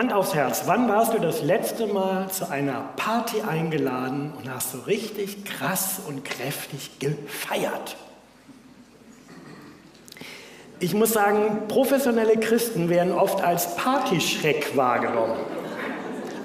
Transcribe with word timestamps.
Hand 0.00 0.14
aufs 0.14 0.34
Herz, 0.34 0.62
wann 0.64 0.88
warst 0.88 1.12
du 1.12 1.18
das 1.18 1.42
letzte 1.42 1.86
Mal 1.86 2.30
zu 2.30 2.50
einer 2.50 2.88
Party 2.96 3.42
eingeladen 3.46 4.32
und 4.34 4.50
hast 4.50 4.72
so 4.72 4.78
richtig 4.86 5.44
krass 5.44 6.00
und 6.08 6.24
kräftig 6.24 6.98
gefeiert? 7.00 7.98
Ich 10.78 10.94
muss 10.94 11.12
sagen, 11.12 11.68
professionelle 11.68 12.38
Christen 12.38 12.88
werden 12.88 13.12
oft 13.12 13.44
als 13.44 13.76
Partyschreck 13.76 14.74
wahrgenommen. 14.74 15.36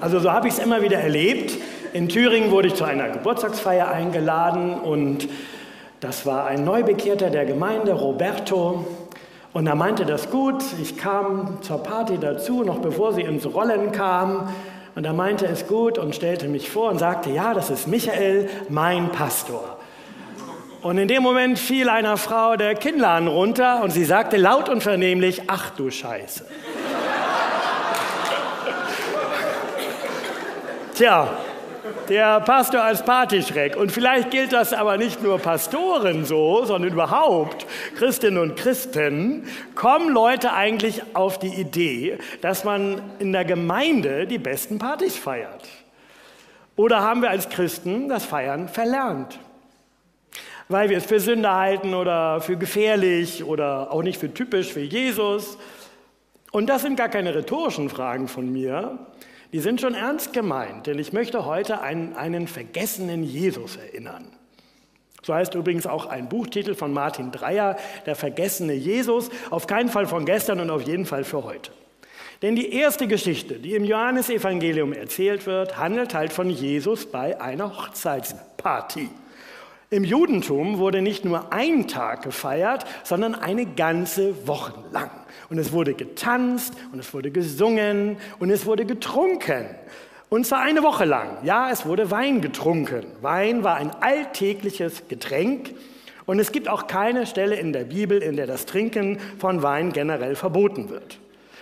Also 0.02 0.18
so 0.18 0.30
habe 0.30 0.48
ich 0.48 0.52
es 0.52 0.60
immer 0.60 0.82
wieder 0.82 0.98
erlebt. 0.98 1.56
In 1.94 2.10
Thüringen 2.10 2.50
wurde 2.50 2.68
ich 2.68 2.74
zu 2.74 2.84
einer 2.84 3.08
Geburtstagsfeier 3.08 3.88
eingeladen 3.88 4.74
und 4.74 5.30
das 6.00 6.26
war 6.26 6.44
ein 6.44 6.62
Neubekehrter 6.62 7.30
der 7.30 7.46
Gemeinde, 7.46 7.94
Roberto. 7.94 8.86
Und 9.56 9.66
er 9.66 9.74
meinte 9.74 10.04
das 10.04 10.30
gut. 10.30 10.62
Ich 10.82 10.98
kam 10.98 11.62
zur 11.62 11.82
Party 11.82 12.18
dazu, 12.18 12.62
noch 12.62 12.80
bevor 12.80 13.14
sie 13.14 13.22
ins 13.22 13.46
Rollen 13.46 13.90
kam. 13.90 14.52
Und 14.94 15.06
er 15.06 15.14
meinte 15.14 15.46
es 15.46 15.66
gut 15.66 15.96
und 15.96 16.14
stellte 16.14 16.46
mich 16.46 16.68
vor 16.68 16.90
und 16.90 16.98
sagte, 16.98 17.30
ja, 17.30 17.54
das 17.54 17.70
ist 17.70 17.88
Michael, 17.88 18.50
mein 18.68 19.10
Pastor. 19.12 19.78
Und 20.82 20.98
in 20.98 21.08
dem 21.08 21.22
Moment 21.22 21.58
fiel 21.58 21.88
einer 21.88 22.18
Frau 22.18 22.56
der 22.56 22.74
Kinnladen 22.74 23.28
runter 23.28 23.82
und 23.82 23.92
sie 23.92 24.04
sagte 24.04 24.36
laut 24.36 24.68
und 24.68 24.82
vernehmlich, 24.82 25.44
ach 25.46 25.70
du 25.70 25.90
Scheiße. 25.90 26.44
Tja, 30.96 31.30
der 32.08 32.40
Pastor 32.40 32.82
als 32.82 33.04
Partyschreck. 33.04 33.76
Und 33.76 33.92
vielleicht 33.92 34.30
gilt 34.30 34.52
das 34.52 34.72
aber 34.72 34.96
nicht 34.96 35.22
nur 35.22 35.38
Pastoren 35.38 36.24
so, 36.24 36.64
sondern 36.64 36.92
überhaupt 36.92 37.66
Christinnen 37.96 38.38
und 38.38 38.56
Christen. 38.56 39.46
Kommen 39.74 40.12
Leute 40.12 40.52
eigentlich 40.52 41.02
auf 41.14 41.38
die 41.38 41.54
Idee, 41.54 42.18
dass 42.40 42.64
man 42.64 43.00
in 43.18 43.32
der 43.32 43.44
Gemeinde 43.44 44.26
die 44.26 44.38
besten 44.38 44.78
Partys 44.78 45.16
feiert? 45.16 45.66
Oder 46.76 47.00
haben 47.00 47.22
wir 47.22 47.30
als 47.30 47.48
Christen 47.48 48.08
das 48.08 48.24
Feiern 48.24 48.68
verlernt? 48.68 49.38
Weil 50.68 50.90
wir 50.90 50.98
es 50.98 51.06
für 51.06 51.20
Sünde 51.20 51.52
halten 51.52 51.94
oder 51.94 52.40
für 52.40 52.56
gefährlich 52.56 53.44
oder 53.44 53.92
auch 53.92 54.02
nicht 54.02 54.20
für 54.20 54.32
typisch 54.32 54.72
für 54.72 54.80
Jesus. 54.80 55.56
Und 56.52 56.66
das 56.66 56.82
sind 56.82 56.96
gar 56.96 57.08
keine 57.08 57.34
rhetorischen 57.34 57.88
Fragen 57.88 58.28
von 58.28 58.52
mir, 58.52 58.98
die 59.56 59.62
sind 59.62 59.80
schon 59.80 59.94
ernst 59.94 60.34
gemeint, 60.34 60.86
denn 60.86 60.98
ich 60.98 61.14
möchte 61.14 61.46
heute 61.46 61.80
einen, 61.80 62.14
einen 62.14 62.46
vergessenen 62.46 63.22
Jesus 63.22 63.76
erinnern. 63.76 64.26
So 65.22 65.32
heißt 65.32 65.54
übrigens 65.54 65.86
auch 65.86 66.04
ein 66.04 66.28
Buchtitel 66.28 66.74
von 66.74 66.92
Martin 66.92 67.32
Dreyer, 67.32 67.78
Der 68.04 68.16
vergessene 68.16 68.74
Jesus, 68.74 69.30
auf 69.48 69.66
keinen 69.66 69.88
Fall 69.88 70.06
von 70.06 70.26
gestern 70.26 70.60
und 70.60 70.68
auf 70.68 70.82
jeden 70.82 71.06
Fall 71.06 71.24
für 71.24 71.42
heute. 71.42 71.70
Denn 72.42 72.54
die 72.54 72.70
erste 72.70 73.06
Geschichte, 73.06 73.54
die 73.54 73.74
im 73.76 73.84
Johannesevangelium 73.84 74.92
erzählt 74.92 75.46
wird, 75.46 75.78
handelt 75.78 76.12
halt 76.12 76.34
von 76.34 76.50
Jesus 76.50 77.10
bei 77.10 77.40
einer 77.40 77.78
Hochzeitsparty. 77.78 79.08
Im 79.88 80.02
Judentum 80.02 80.78
wurde 80.78 81.00
nicht 81.00 81.24
nur 81.24 81.52
ein 81.52 81.86
Tag 81.86 82.22
gefeiert, 82.22 82.84
sondern 83.04 83.36
eine 83.36 83.66
ganze 83.66 84.48
Woche 84.48 84.74
lang. 84.90 85.10
Und 85.48 85.58
es 85.58 85.70
wurde 85.70 85.94
getanzt 85.94 86.74
und 86.92 86.98
es 86.98 87.14
wurde 87.14 87.30
gesungen 87.30 88.16
und 88.40 88.50
es 88.50 88.66
wurde 88.66 88.84
getrunken. 88.84 89.66
Und 90.28 90.44
zwar 90.44 90.62
eine 90.62 90.82
Woche 90.82 91.04
lang. 91.04 91.38
Ja, 91.44 91.70
es 91.70 91.86
wurde 91.86 92.10
Wein 92.10 92.40
getrunken. 92.40 93.06
Wein 93.20 93.62
war 93.62 93.76
ein 93.76 93.90
alltägliches 94.00 95.06
Getränk. 95.06 95.72
Und 96.24 96.40
es 96.40 96.50
gibt 96.50 96.68
auch 96.68 96.88
keine 96.88 97.24
Stelle 97.24 97.54
in 97.54 97.72
der 97.72 97.84
Bibel, 97.84 98.20
in 98.20 98.34
der 98.34 98.48
das 98.48 98.66
Trinken 98.66 99.20
von 99.38 99.62
Wein 99.62 99.92
generell 99.92 100.34
verboten 100.34 100.90
wird. 100.90 101.18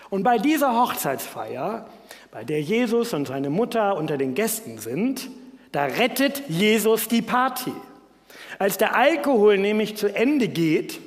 Und 0.09 0.23
bei 0.23 0.39
dieser 0.39 0.81
Hochzeitsfeier, 0.81 1.87
bei 2.31 2.45
der 2.45 2.63
Jesus 2.63 3.13
und 3.13 3.29
seine 3.29 3.51
Mutter 3.51 3.99
unter 3.99 4.17
den 4.17 4.35
Gästen 4.35 4.79
sind, 4.79 5.29
da 5.73 5.85
rettet 5.85 6.43
Jesus 6.49 7.09
die 7.09 7.21
Party. 7.21 7.73
Als 8.59 8.79
der 8.79 8.97
Alkohol 8.97 9.59
nämlich 9.59 9.97
zu 9.97 10.15
Ende 10.15 10.49
geht, 10.49 11.01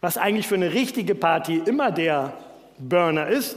was 0.00 0.18
eigentlich 0.18 0.46
für 0.46 0.56
eine 0.56 0.72
richtige 0.72 1.14
Party 1.14 1.62
immer 1.64 1.90
der 1.90 2.34
Burner 2.78 3.28
ist, 3.28 3.56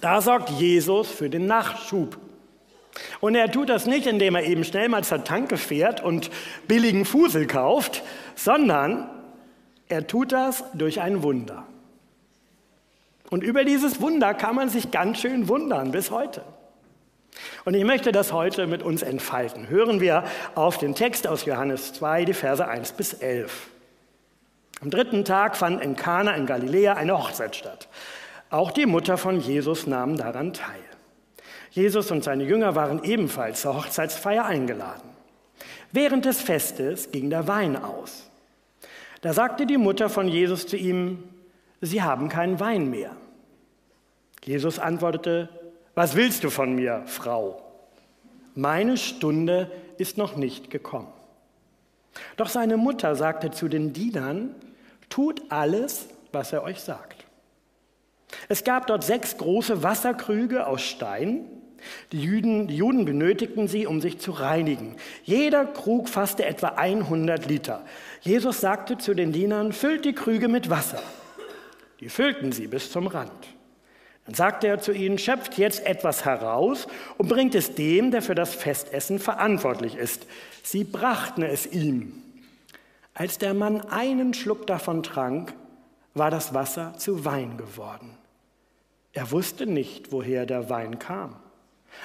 da 0.00 0.20
sorgt 0.20 0.50
Jesus 0.50 1.10
für 1.10 1.28
den 1.28 1.46
Nachschub. 1.46 2.18
Und 3.20 3.34
er 3.34 3.50
tut 3.50 3.68
das 3.68 3.86
nicht, 3.86 4.06
indem 4.06 4.34
er 4.34 4.44
eben 4.44 4.64
schnell 4.64 4.88
mal 4.88 5.04
zur 5.04 5.24
Tanke 5.24 5.56
fährt 5.56 6.02
und 6.02 6.30
billigen 6.66 7.04
Fusel 7.04 7.46
kauft, 7.46 8.02
sondern 8.34 9.10
er 9.88 10.06
tut 10.06 10.32
das 10.32 10.64
durch 10.74 11.00
ein 11.00 11.22
Wunder. 11.22 11.64
Und 13.30 13.42
über 13.42 13.64
dieses 13.64 14.00
Wunder 14.00 14.34
kann 14.34 14.54
man 14.54 14.68
sich 14.68 14.90
ganz 14.90 15.18
schön 15.18 15.48
wundern 15.48 15.90
bis 15.90 16.10
heute. 16.10 16.42
Und 17.64 17.74
ich 17.74 17.84
möchte 17.84 18.12
das 18.12 18.32
heute 18.32 18.66
mit 18.66 18.82
uns 18.82 19.02
entfalten. 19.02 19.68
Hören 19.68 20.00
wir 20.00 20.24
auf 20.54 20.78
den 20.78 20.94
Text 20.94 21.26
aus 21.26 21.44
Johannes 21.44 21.92
2, 21.94 22.24
die 22.24 22.34
Verse 22.34 22.66
1 22.66 22.92
bis 22.92 23.12
11. 23.12 23.68
Am 24.80 24.90
dritten 24.90 25.24
Tag 25.24 25.56
fand 25.56 25.82
in 25.82 25.96
Kana 25.96 26.34
in 26.34 26.46
Galiläa 26.46 26.94
eine 26.94 27.18
Hochzeit 27.18 27.56
statt. 27.56 27.88
Auch 28.50 28.70
die 28.70 28.86
Mutter 28.86 29.16
von 29.16 29.40
Jesus 29.40 29.86
nahm 29.86 30.16
daran 30.16 30.52
teil. 30.52 30.80
Jesus 31.70 32.10
und 32.10 32.24
seine 32.24 32.44
Jünger 32.44 32.74
waren 32.74 33.02
ebenfalls 33.04 33.62
zur 33.62 33.76
Hochzeitsfeier 33.76 34.44
eingeladen. 34.44 35.10
Während 35.92 36.24
des 36.24 36.40
Festes 36.40 37.10
ging 37.10 37.30
der 37.30 37.48
Wein 37.48 37.76
aus. 37.76 38.30
Da 39.20 39.32
sagte 39.32 39.66
die 39.66 39.78
Mutter 39.78 40.08
von 40.08 40.28
Jesus 40.28 40.66
zu 40.66 40.76
ihm, 40.76 41.22
Sie 41.80 42.02
haben 42.02 42.28
keinen 42.28 42.60
Wein 42.60 42.90
mehr. 42.90 43.16
Jesus 44.44 44.78
antwortete, 44.78 45.48
Was 45.96 46.14
willst 46.14 46.44
du 46.44 46.50
von 46.50 46.74
mir, 46.74 47.02
Frau? 47.06 47.62
Meine 48.54 48.98
Stunde 48.98 49.72
ist 49.96 50.18
noch 50.18 50.36
nicht 50.36 50.70
gekommen. 50.70 51.08
Doch 52.36 52.50
seine 52.50 52.76
Mutter 52.76 53.16
sagte 53.16 53.50
zu 53.50 53.66
den 53.66 53.94
Dienern, 53.94 54.54
tut 55.08 55.40
alles, 55.48 56.08
was 56.32 56.52
er 56.52 56.62
euch 56.64 56.80
sagt. 56.80 57.24
Es 58.50 58.62
gab 58.62 58.86
dort 58.88 59.04
sechs 59.04 59.38
große 59.38 59.82
Wasserkrüge 59.82 60.66
aus 60.66 60.82
Stein. 60.82 61.46
Die 62.12 62.20
Juden, 62.20 62.66
die 62.68 62.76
Juden 62.76 63.06
benötigten 63.06 63.66
sie, 63.66 63.86
um 63.86 64.02
sich 64.02 64.18
zu 64.18 64.32
reinigen. 64.32 64.96
Jeder 65.24 65.64
Krug 65.64 66.10
fasste 66.10 66.44
etwa 66.44 66.68
100 66.76 67.46
Liter. 67.46 67.82
Jesus 68.20 68.60
sagte 68.60 68.98
zu 68.98 69.14
den 69.14 69.32
Dienern, 69.32 69.72
füllt 69.72 70.04
die 70.04 70.14
Krüge 70.14 70.48
mit 70.48 70.68
Wasser. 70.68 71.02
Die 72.00 72.10
füllten 72.10 72.52
sie 72.52 72.66
bis 72.66 72.92
zum 72.92 73.06
Rand. 73.06 73.55
Dann 74.26 74.34
sagte 74.34 74.66
er 74.66 74.80
zu 74.80 74.92
ihnen, 74.92 75.18
schöpft 75.18 75.56
jetzt 75.56 75.86
etwas 75.86 76.24
heraus 76.24 76.88
und 77.16 77.28
bringt 77.28 77.54
es 77.54 77.74
dem, 77.74 78.10
der 78.10 78.22
für 78.22 78.34
das 78.34 78.54
Festessen 78.54 79.18
verantwortlich 79.18 79.96
ist. 79.96 80.26
Sie 80.62 80.84
brachten 80.84 81.42
es 81.42 81.66
ihm. 81.66 82.22
Als 83.14 83.38
der 83.38 83.54
Mann 83.54 83.80
einen 83.82 84.34
Schluck 84.34 84.66
davon 84.66 85.02
trank, 85.02 85.54
war 86.14 86.30
das 86.30 86.54
Wasser 86.54 86.94
zu 86.98 87.24
Wein 87.24 87.56
geworden. 87.56 88.10
Er 89.12 89.30
wusste 89.30 89.66
nicht, 89.66 90.12
woher 90.12 90.44
der 90.44 90.68
Wein 90.68 90.98
kam. 90.98 91.36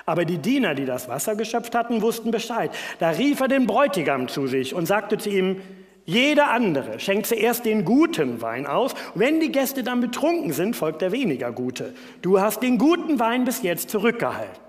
Aber 0.06 0.24
die 0.24 0.38
Diener, 0.38 0.76
die 0.76 0.86
das 0.86 1.10
Wasser 1.10 1.36
geschöpft 1.36 1.76
hatten, 1.76 2.02
wussten 2.02 2.32
Bescheid. 2.32 2.72
Da 3.00 3.10
rief 3.10 3.40
er 3.42 3.48
den 3.48 3.68
Bräutigam 3.68 4.28
zu 4.28 4.48
sich 4.48 4.74
und 4.74 4.86
sagte 4.86 5.18
zu 5.18 5.30
ihm, 5.30 5.62
jeder 6.06 6.50
andere 6.52 7.00
schenkt 7.00 7.28
zuerst 7.28 7.66
den 7.66 7.86
guten 7.86 8.42
Wein 8.42 8.66
aus. 8.66 8.94
wenn 9.14 9.40
die 9.40 9.52
Gäste 9.52 9.84
dann 9.84 10.02
betrunken 10.02 10.52
sind, 10.52 10.76
folgt 10.76 11.02
der 11.02 11.12
weniger 11.12 11.52
gute. 11.52 11.94
Du 12.22 12.40
hast 12.40 12.62
den 12.62 12.78
guten 12.78 13.20
Wein 13.20 13.46
bis 13.46 13.62
jetzt 13.62 13.90
zurückgehalten. 13.90 14.62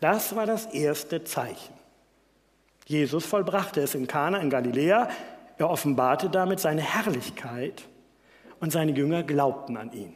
Das 0.00 0.36
war 0.36 0.46
das 0.46 0.66
erste 0.66 1.24
Zeichen. 1.24 1.74
Jesus 2.86 3.24
vollbrachte 3.24 3.80
es 3.80 3.94
in 3.94 4.06
Kana 4.06 4.38
in 4.38 4.50
Galiläa. 4.50 5.08
Er 5.56 5.70
offenbarte 5.70 6.28
damit 6.28 6.60
seine 6.60 6.82
Herrlichkeit 6.82 7.84
und 8.60 8.70
seine 8.70 8.92
Jünger 8.92 9.22
glaubten 9.22 9.76
an 9.76 9.92
ihn. 9.92 10.14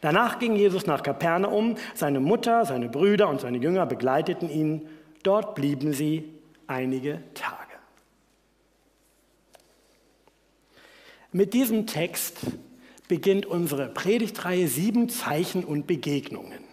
Danach 0.00 0.38
ging 0.38 0.56
Jesus 0.56 0.86
nach 0.86 1.02
Kapernaum. 1.02 1.76
Seine 1.94 2.20
Mutter, 2.20 2.64
seine 2.64 2.88
Brüder 2.88 3.28
und 3.28 3.40
seine 3.40 3.58
Jünger 3.58 3.86
begleiteten 3.86 4.50
ihn. 4.50 4.88
Dort 5.22 5.54
blieben 5.54 5.92
sie 5.92 6.24
einige 6.66 7.22
Tage. 7.34 7.69
Mit 11.32 11.54
diesem 11.54 11.86
Text 11.86 12.38
beginnt 13.06 13.46
unsere 13.46 13.88
Predigtreihe 13.88 14.66
Sieben 14.66 15.08
Zeichen 15.08 15.64
und 15.64 15.86
Begegnungen. 15.86 16.64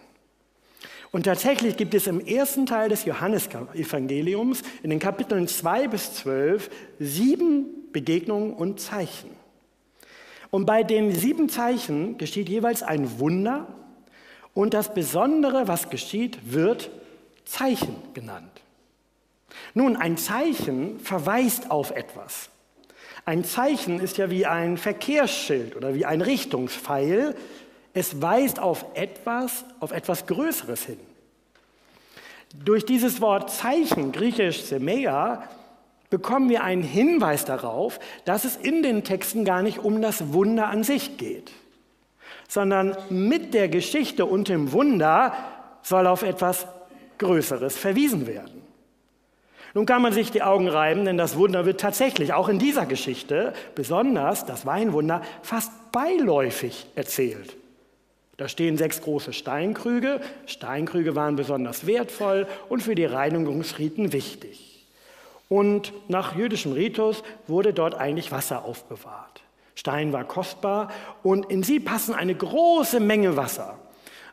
Und 1.10 1.24
tatsächlich 1.24 1.76
gibt 1.76 1.94
es 1.94 2.06
im 2.06 2.20
ersten 2.20 2.66
Teil 2.66 2.88
des 2.88 3.04
Johannesevangeliums 3.04 4.62
in 4.82 4.90
den 4.90 4.98
Kapiteln 4.98 5.48
2 5.48 5.88
bis 5.88 6.12
12 6.14 6.70
sieben 6.98 7.66
Begegnungen 7.92 8.52
und 8.52 8.80
Zeichen. 8.80 9.30
Und 10.50 10.66
bei 10.66 10.82
den 10.82 11.14
sieben 11.14 11.48
Zeichen 11.48 12.18
geschieht 12.18 12.48
jeweils 12.48 12.82
ein 12.82 13.18
Wunder 13.20 13.68
und 14.54 14.74
das 14.74 14.92
Besondere, 14.92 15.68
was 15.68 15.88
geschieht, 15.88 16.52
wird 16.52 16.90
Zeichen 17.44 17.94
genannt. 18.12 18.60
Nun, 19.72 19.96
ein 19.96 20.16
Zeichen 20.16 21.00
verweist 21.00 21.70
auf 21.70 21.92
etwas. 21.92 22.50
Ein 23.28 23.44
Zeichen 23.44 24.00
ist 24.00 24.16
ja 24.16 24.30
wie 24.30 24.46
ein 24.46 24.78
Verkehrsschild 24.78 25.76
oder 25.76 25.92
wie 25.92 26.06
ein 26.06 26.22
Richtungspfeil, 26.22 27.34
Es 27.92 28.22
weist 28.22 28.58
auf 28.58 28.86
etwas, 28.94 29.66
auf 29.80 29.92
etwas 29.92 30.26
Größeres 30.26 30.86
hin. 30.86 30.98
Durch 32.64 32.86
dieses 32.86 33.20
Wort 33.20 33.50
Zeichen, 33.50 34.12
griechisch 34.12 34.62
Semea, 34.62 35.42
bekommen 36.08 36.48
wir 36.48 36.64
einen 36.64 36.82
Hinweis 36.82 37.44
darauf, 37.44 38.00
dass 38.24 38.46
es 38.46 38.56
in 38.56 38.82
den 38.82 39.04
Texten 39.04 39.44
gar 39.44 39.60
nicht 39.60 39.80
um 39.80 40.00
das 40.00 40.32
Wunder 40.32 40.68
an 40.68 40.82
sich 40.82 41.18
geht, 41.18 41.52
sondern 42.48 42.96
mit 43.10 43.52
der 43.52 43.68
Geschichte 43.68 44.24
und 44.24 44.48
dem 44.48 44.72
Wunder 44.72 45.34
soll 45.82 46.06
auf 46.06 46.22
etwas 46.22 46.66
Größeres 47.18 47.76
verwiesen 47.76 48.26
werden. 48.26 48.67
Nun 49.78 49.86
kann 49.86 50.02
man 50.02 50.12
sich 50.12 50.32
die 50.32 50.42
Augen 50.42 50.66
reiben, 50.66 51.04
denn 51.04 51.16
das 51.16 51.36
Wunder 51.36 51.64
wird 51.64 51.78
tatsächlich 51.80 52.32
auch 52.32 52.48
in 52.48 52.58
dieser 52.58 52.84
Geschichte, 52.84 53.52
besonders 53.76 54.44
das 54.44 54.66
Weinwunder, 54.66 55.22
fast 55.42 55.70
beiläufig 55.92 56.88
erzählt. 56.96 57.54
Da 58.38 58.48
stehen 58.48 58.76
sechs 58.76 59.00
große 59.00 59.32
Steinkrüge. 59.32 60.20
Steinkrüge 60.46 61.14
waren 61.14 61.36
besonders 61.36 61.86
wertvoll 61.86 62.48
und 62.68 62.82
für 62.82 62.96
die 62.96 63.04
Reinigungsriten 63.04 64.12
wichtig. 64.12 64.84
Und 65.48 65.92
nach 66.08 66.34
jüdischem 66.34 66.72
Ritus 66.72 67.22
wurde 67.46 67.72
dort 67.72 67.94
eigentlich 67.94 68.32
Wasser 68.32 68.64
aufbewahrt. 68.64 69.42
Stein 69.76 70.12
war 70.12 70.24
kostbar 70.24 70.90
und 71.22 71.52
in 71.52 71.62
sie 71.62 71.78
passen 71.78 72.16
eine 72.16 72.34
große 72.34 72.98
Menge 72.98 73.36
Wasser. 73.36 73.78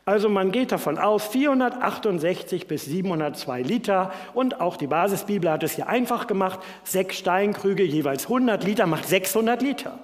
Also 0.06 0.28
man 0.28 0.52
geht 0.52 0.70
davon 0.70 0.98
aus, 0.98 1.26
468 1.26 2.68
bis 2.68 2.84
702 2.84 3.62
Liter 3.62 4.12
und 4.34 4.60
auch 4.60 4.76
die 4.76 4.86
Basisbibel 4.86 5.50
hat 5.50 5.64
es 5.64 5.74
hier 5.74 5.88
einfach 5.88 6.28
gemacht. 6.28 6.60
Sechs 6.84 7.18
Steinkrüge, 7.18 7.82
jeweils 7.82 8.26
100 8.26 8.62
Liter, 8.62 8.86
macht 8.86 9.08
600 9.08 9.60
Liter 9.60 9.98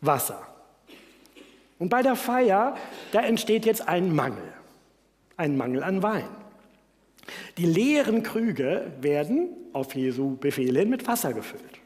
Wasser. 0.00 0.40
Und 1.80 1.88
bei 1.88 2.02
der 2.02 2.14
Feier, 2.14 2.76
da 3.10 3.20
entsteht 3.20 3.66
jetzt 3.66 3.88
ein 3.88 4.14
Mangel, 4.14 4.52
ein 5.36 5.56
Mangel 5.56 5.82
an 5.82 6.04
Wein. 6.04 6.28
Die 7.58 7.66
leeren 7.66 8.22
Krüge 8.22 8.92
werden 9.00 9.48
auf 9.72 9.96
Jesu 9.96 10.36
Befehl 10.36 10.78
hin 10.78 10.88
mit 10.88 11.08
Wasser 11.08 11.32
gefüllt. 11.32 11.80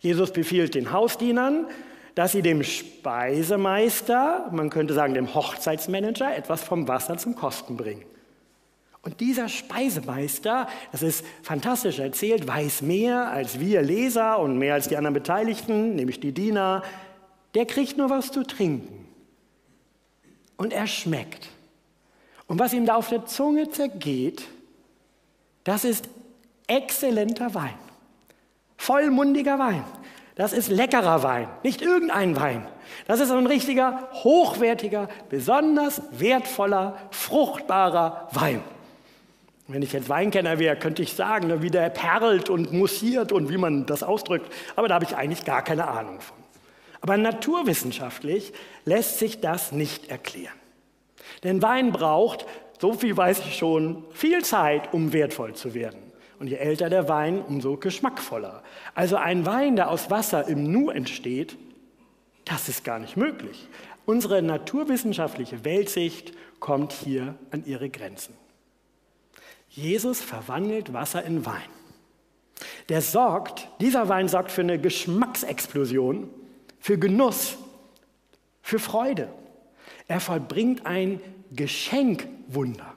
Jesus 0.00 0.32
befiehlt 0.32 0.74
den 0.74 0.90
Hausdienern, 0.90 1.66
dass 2.16 2.32
sie 2.32 2.40
dem 2.40 2.62
Speisemeister, 2.62 4.48
man 4.50 4.70
könnte 4.70 4.94
sagen 4.94 5.12
dem 5.12 5.34
Hochzeitsmanager, 5.34 6.34
etwas 6.34 6.64
vom 6.64 6.88
Wasser 6.88 7.18
zum 7.18 7.36
Kosten 7.36 7.76
bringen. 7.76 8.06
Und 9.02 9.20
dieser 9.20 9.50
Speisemeister, 9.50 10.66
das 10.92 11.02
ist 11.02 11.24
fantastisch 11.42 11.98
erzählt, 11.98 12.48
weiß 12.48 12.80
mehr 12.80 13.30
als 13.30 13.60
wir 13.60 13.82
Leser 13.82 14.38
und 14.38 14.58
mehr 14.58 14.74
als 14.74 14.88
die 14.88 14.96
anderen 14.96 15.12
Beteiligten, 15.12 15.94
nämlich 15.94 16.18
die 16.18 16.32
Diener. 16.32 16.82
Der 17.54 17.66
kriegt 17.66 17.98
nur 17.98 18.08
was 18.08 18.32
zu 18.32 18.44
trinken. 18.44 19.06
Und 20.56 20.72
er 20.72 20.86
schmeckt. 20.86 21.50
Und 22.46 22.58
was 22.58 22.72
ihm 22.72 22.86
da 22.86 22.94
auf 22.94 23.10
der 23.10 23.26
Zunge 23.26 23.68
zergeht, 23.68 24.42
das 25.64 25.84
ist 25.84 26.08
exzellenter 26.66 27.52
Wein. 27.52 27.74
Vollmundiger 28.78 29.58
Wein. 29.58 29.84
Das 30.36 30.52
ist 30.52 30.68
leckerer 30.68 31.22
Wein, 31.22 31.48
nicht 31.62 31.80
irgendein 31.80 32.36
Wein. 32.36 32.68
Das 33.06 33.20
ist 33.20 33.30
ein 33.30 33.46
richtiger, 33.46 34.08
hochwertiger, 34.12 35.08
besonders 35.30 36.02
wertvoller, 36.12 36.98
fruchtbarer 37.10 38.28
Wein. 38.32 38.62
Wenn 39.66 39.82
ich 39.82 39.94
jetzt 39.94 40.10
Weinkenner 40.10 40.58
wäre, 40.58 40.76
könnte 40.76 41.02
ich 41.02 41.14
sagen, 41.14 41.62
wie 41.62 41.70
der 41.70 41.88
perlt 41.88 42.50
und 42.50 42.70
mussiert 42.72 43.32
und 43.32 43.48
wie 43.48 43.56
man 43.56 43.86
das 43.86 44.02
ausdrückt. 44.02 44.52
Aber 44.76 44.88
da 44.88 44.96
habe 44.96 45.06
ich 45.06 45.16
eigentlich 45.16 45.44
gar 45.44 45.62
keine 45.62 45.88
Ahnung 45.88 46.20
von. 46.20 46.36
Aber 47.00 47.16
naturwissenschaftlich 47.16 48.52
lässt 48.84 49.18
sich 49.18 49.40
das 49.40 49.72
nicht 49.72 50.10
erklären. 50.10 50.54
Denn 51.44 51.62
Wein 51.62 51.92
braucht, 51.92 52.46
so 52.78 52.92
viel 52.92 53.16
weiß 53.16 53.40
ich 53.40 53.56
schon, 53.56 54.04
viel 54.12 54.44
Zeit, 54.44 54.92
um 54.92 55.12
wertvoll 55.12 55.54
zu 55.54 55.72
werden. 55.72 56.05
Und 56.38 56.48
je 56.48 56.56
älter 56.56 56.90
der 56.90 57.08
Wein, 57.08 57.40
umso 57.40 57.76
geschmackvoller. 57.76 58.62
Also 58.94 59.16
ein 59.16 59.46
Wein, 59.46 59.76
der 59.76 59.90
aus 59.90 60.10
Wasser 60.10 60.46
im 60.48 60.70
Nu 60.70 60.90
entsteht, 60.90 61.56
das 62.44 62.68
ist 62.68 62.84
gar 62.84 62.98
nicht 62.98 63.16
möglich. 63.16 63.68
Unsere 64.04 64.42
naturwissenschaftliche 64.42 65.64
Weltsicht 65.64 66.32
kommt 66.60 66.92
hier 66.92 67.34
an 67.50 67.64
ihre 67.66 67.88
Grenzen. 67.88 68.34
Jesus 69.68 70.20
verwandelt 70.20 70.92
Wasser 70.92 71.24
in 71.24 71.44
Wein. 71.44 71.68
Der 72.88 73.02
sorgt, 73.02 73.68
dieser 73.80 74.08
Wein 74.08 74.28
sorgt 74.28 74.50
für 74.50 74.62
eine 74.62 74.80
Geschmacksexplosion, 74.80 76.30
für 76.78 76.98
Genuss, 76.98 77.58
für 78.62 78.78
Freude. 78.78 79.28
Er 80.08 80.20
vollbringt 80.20 80.86
ein 80.86 81.20
Geschenkwunder. 81.52 82.95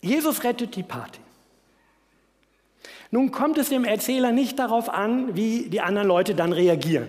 Jesus 0.00 0.44
rettet 0.44 0.76
die 0.76 0.82
Party. 0.82 1.20
Nun 3.10 3.32
kommt 3.32 3.58
es 3.58 3.68
dem 3.68 3.84
Erzähler 3.84 4.32
nicht 4.32 4.58
darauf 4.58 4.88
an, 4.88 5.34
wie 5.36 5.68
die 5.68 5.80
anderen 5.80 6.08
Leute 6.08 6.34
dann 6.34 6.52
reagieren. 6.52 7.08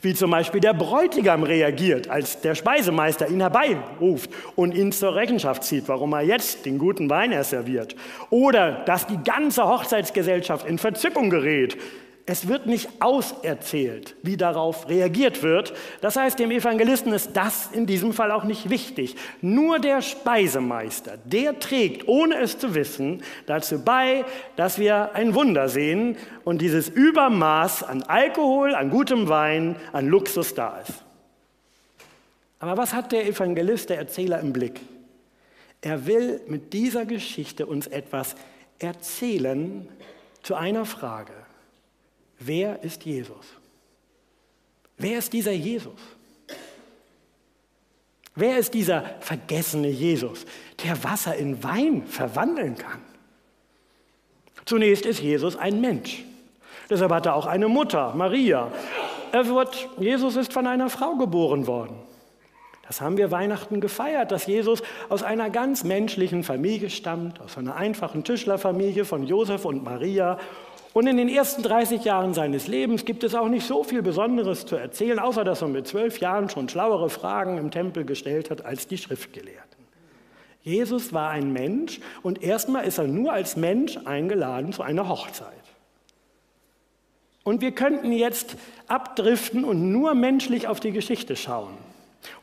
Wie 0.00 0.14
zum 0.14 0.30
Beispiel 0.30 0.60
der 0.60 0.74
Bräutigam 0.74 1.42
reagiert, 1.42 2.08
als 2.08 2.40
der 2.40 2.54
Speisemeister 2.54 3.28
ihn 3.28 3.40
herbeiruft 3.40 4.30
und 4.56 4.74
ihn 4.74 4.92
zur 4.92 5.14
Rechenschaft 5.14 5.64
zieht, 5.64 5.88
warum 5.88 6.12
er 6.14 6.22
jetzt 6.22 6.64
den 6.64 6.78
guten 6.78 7.10
Wein 7.10 7.32
er 7.32 7.44
serviert. 7.44 7.94
Oder 8.30 8.82
dass 8.86 9.06
die 9.06 9.18
ganze 9.18 9.64
Hochzeitsgesellschaft 9.68 10.66
in 10.66 10.78
Verzückung 10.78 11.30
gerät, 11.30 11.76
es 12.24 12.46
wird 12.46 12.66
nicht 12.66 12.88
auserzählt, 13.00 14.14
wie 14.22 14.36
darauf 14.36 14.88
reagiert 14.88 15.42
wird. 15.42 15.72
Das 16.00 16.16
heißt, 16.16 16.38
dem 16.38 16.52
Evangelisten 16.52 17.12
ist 17.12 17.30
das 17.34 17.70
in 17.72 17.84
diesem 17.86 18.12
Fall 18.12 18.30
auch 18.30 18.44
nicht 18.44 18.70
wichtig. 18.70 19.16
Nur 19.40 19.80
der 19.80 20.02
Speisemeister, 20.02 21.18
der 21.24 21.58
trägt, 21.58 22.06
ohne 22.06 22.36
es 22.36 22.58
zu 22.58 22.76
wissen, 22.76 23.22
dazu 23.46 23.80
bei, 23.80 24.24
dass 24.54 24.78
wir 24.78 25.14
ein 25.14 25.34
Wunder 25.34 25.68
sehen 25.68 26.16
und 26.44 26.62
dieses 26.62 26.88
Übermaß 26.88 27.82
an 27.82 28.04
Alkohol, 28.04 28.76
an 28.76 28.90
gutem 28.90 29.28
Wein, 29.28 29.74
an 29.92 30.06
Luxus 30.06 30.54
da 30.54 30.78
ist. 30.78 31.02
Aber 32.60 32.76
was 32.76 32.94
hat 32.94 33.10
der 33.10 33.26
Evangelist, 33.26 33.90
der 33.90 33.98
Erzähler 33.98 34.38
im 34.38 34.52
Blick? 34.52 34.80
Er 35.80 36.06
will 36.06 36.40
mit 36.46 36.72
dieser 36.72 37.04
Geschichte 37.04 37.66
uns 37.66 37.88
etwas 37.88 38.36
erzählen 38.78 39.88
zu 40.42 40.54
einer 40.54 40.84
Frage. 40.84 41.32
Wer 42.44 42.82
ist 42.82 43.04
Jesus? 43.04 43.46
Wer 44.98 45.18
ist 45.18 45.32
dieser 45.32 45.52
Jesus? 45.52 46.00
Wer 48.34 48.58
ist 48.58 48.72
dieser 48.72 49.04
vergessene 49.20 49.88
Jesus, 49.88 50.46
der 50.82 51.02
Wasser 51.04 51.36
in 51.36 51.62
Wein 51.62 52.06
verwandeln 52.06 52.76
kann? 52.76 53.00
Zunächst 54.64 55.04
ist 55.04 55.20
Jesus 55.20 55.56
ein 55.56 55.80
Mensch. 55.80 56.24
Deshalb 56.88 57.12
hat 57.12 57.26
er 57.26 57.34
auch 57.34 57.46
eine 57.46 57.68
Mutter, 57.68 58.14
Maria. 58.14 58.72
Er 59.32 59.46
wird, 59.46 59.88
Jesus 59.98 60.36
ist 60.36 60.52
von 60.52 60.66
einer 60.66 60.88
Frau 60.88 61.16
geboren 61.16 61.66
worden. 61.66 61.96
Das 62.86 63.00
haben 63.00 63.16
wir 63.16 63.30
Weihnachten 63.30 63.80
gefeiert, 63.80 64.32
dass 64.32 64.46
Jesus 64.46 64.82
aus 65.08 65.22
einer 65.22 65.50
ganz 65.50 65.84
menschlichen 65.84 66.42
Familie 66.44 66.90
stammt, 66.90 67.40
aus 67.40 67.56
einer 67.56 67.76
einfachen 67.76 68.24
Tischlerfamilie 68.24 69.04
von 69.04 69.26
Josef 69.26 69.64
und 69.64 69.84
Maria 69.84 70.38
und 70.92 71.06
in 71.06 71.16
den 71.16 71.28
ersten 71.28 71.62
30 71.62 72.04
Jahren 72.04 72.34
seines 72.34 72.68
Lebens 72.68 73.04
gibt 73.04 73.24
es 73.24 73.34
auch 73.34 73.48
nicht 73.48 73.66
so 73.66 73.82
viel 73.82 74.02
Besonderes 74.02 74.66
zu 74.66 74.76
erzählen, 74.76 75.18
außer 75.18 75.44
dass 75.44 75.62
er 75.62 75.68
mit 75.68 75.86
zwölf 75.86 76.20
Jahren 76.20 76.50
schon 76.50 76.68
schlauere 76.68 77.08
Fragen 77.08 77.56
im 77.58 77.70
Tempel 77.70 78.04
gestellt 78.04 78.50
hat 78.50 78.64
als 78.64 78.86
die 78.86 78.98
Schriftgelehrten. 78.98 79.62
Jesus 80.62 81.12
war 81.12 81.30
ein 81.30 81.52
Mensch 81.52 82.00
und 82.22 82.42
erstmal 82.42 82.86
ist 82.86 82.98
er 82.98 83.08
nur 83.08 83.32
als 83.32 83.56
Mensch 83.56 83.96
eingeladen 84.04 84.72
zu 84.72 84.82
einer 84.82 85.08
Hochzeit. 85.08 85.48
Und 87.42 87.60
wir 87.60 87.72
könnten 87.72 88.12
jetzt 88.12 88.56
abdriften 88.86 89.64
und 89.64 89.90
nur 89.90 90.14
menschlich 90.14 90.68
auf 90.68 90.78
die 90.78 90.92
Geschichte 90.92 91.34
schauen. 91.34 91.74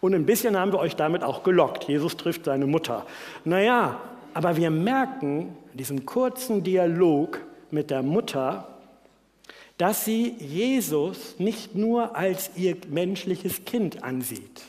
Und 0.02 0.14
ein 0.14 0.26
bisschen 0.26 0.58
haben 0.58 0.74
wir 0.74 0.80
euch 0.80 0.98
damit 0.98 1.24
auch 1.24 1.44
gelockt. 1.44 1.86
Jesus 1.86 2.18
trifft 2.18 2.46
seine 2.46 2.66
Mutter. 2.66 3.06
Naja, 3.46 4.02
aber 4.34 4.58
wir 4.58 4.72
merken 4.72 5.56
diesen 5.74 6.06
kurzen 6.06 6.64
Dialog, 6.64 7.40
mit 7.72 7.90
der 7.90 8.04
Mutter, 8.04 8.68
dass 9.78 10.06
sie 10.06 10.36
Jesus 10.40 11.40
nicht 11.40 11.76
nur 11.76 12.16
als 12.16 12.52
ihr 12.56 12.76
menschliches 12.90 13.66
Kind 13.66 14.04
ansieht. 14.04 14.62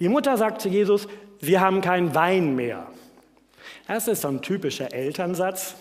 Die 0.00 0.08
Mutter 0.08 0.36
sagt 0.36 0.62
zu 0.62 0.68
Jesus, 0.68 1.08
wir 1.40 1.60
haben 1.60 1.80
keinen 1.80 2.14
Wein 2.14 2.56
mehr. 2.56 2.86
Das 3.86 4.08
ist 4.08 4.22
so 4.22 4.28
ein 4.28 4.40
typischer 4.40 4.92
Elternsatz. 4.92 5.74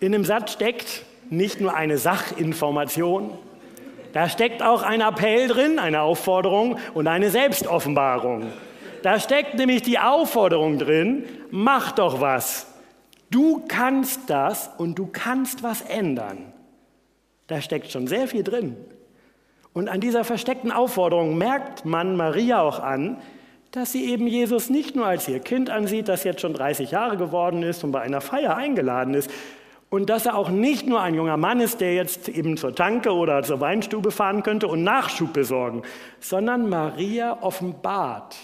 In 0.00 0.12
dem 0.12 0.24
Satz 0.24 0.52
steckt 0.52 1.04
nicht 1.30 1.60
nur 1.60 1.74
eine 1.74 1.98
Sachinformation, 1.98 3.38
da 4.12 4.30
steckt 4.30 4.62
auch 4.62 4.82
ein 4.82 5.02
Appell 5.02 5.46
drin, 5.46 5.78
eine 5.78 6.00
Aufforderung 6.00 6.78
und 6.94 7.06
eine 7.06 7.30
Selbstoffenbarung. 7.30 8.50
Da 9.02 9.20
steckt 9.20 9.56
nämlich 9.56 9.82
die 9.82 9.98
Aufforderung 9.98 10.78
drin, 10.78 11.24
mach 11.50 11.92
doch 11.92 12.20
was. 12.20 12.66
Du 13.30 13.64
kannst 13.68 14.28
das 14.28 14.70
und 14.78 14.98
du 14.98 15.06
kannst 15.06 15.62
was 15.62 15.82
ändern. 15.82 16.52
Da 17.46 17.60
steckt 17.60 17.90
schon 17.90 18.06
sehr 18.06 18.28
viel 18.28 18.42
drin. 18.42 18.76
Und 19.72 19.88
an 19.88 20.00
dieser 20.00 20.24
versteckten 20.24 20.72
Aufforderung 20.72 21.36
merkt 21.36 21.84
man 21.84 22.16
Maria 22.16 22.60
auch 22.62 22.80
an, 22.80 23.18
dass 23.72 23.92
sie 23.92 24.10
eben 24.10 24.26
Jesus 24.26 24.70
nicht 24.70 24.96
nur 24.96 25.06
als 25.06 25.28
ihr 25.28 25.40
Kind 25.40 25.68
ansieht, 25.68 26.08
das 26.08 26.24
jetzt 26.24 26.40
schon 26.40 26.54
30 26.54 26.92
Jahre 26.92 27.16
geworden 27.16 27.62
ist 27.62 27.84
und 27.84 27.92
bei 27.92 28.00
einer 28.00 28.20
Feier 28.20 28.56
eingeladen 28.56 29.14
ist, 29.14 29.30
und 29.88 30.10
dass 30.10 30.26
er 30.26 30.36
auch 30.36 30.48
nicht 30.48 30.86
nur 30.86 31.00
ein 31.00 31.14
junger 31.14 31.36
Mann 31.36 31.60
ist, 31.60 31.80
der 31.80 31.94
jetzt 31.94 32.28
eben 32.28 32.56
zur 32.56 32.74
Tanke 32.74 33.12
oder 33.12 33.42
zur 33.42 33.60
Weinstube 33.60 34.10
fahren 34.10 34.42
könnte 34.42 34.66
und 34.66 34.82
Nachschub 34.82 35.32
besorgen, 35.32 35.82
sondern 36.20 36.68
Maria 36.68 37.38
offenbart. 37.42 38.36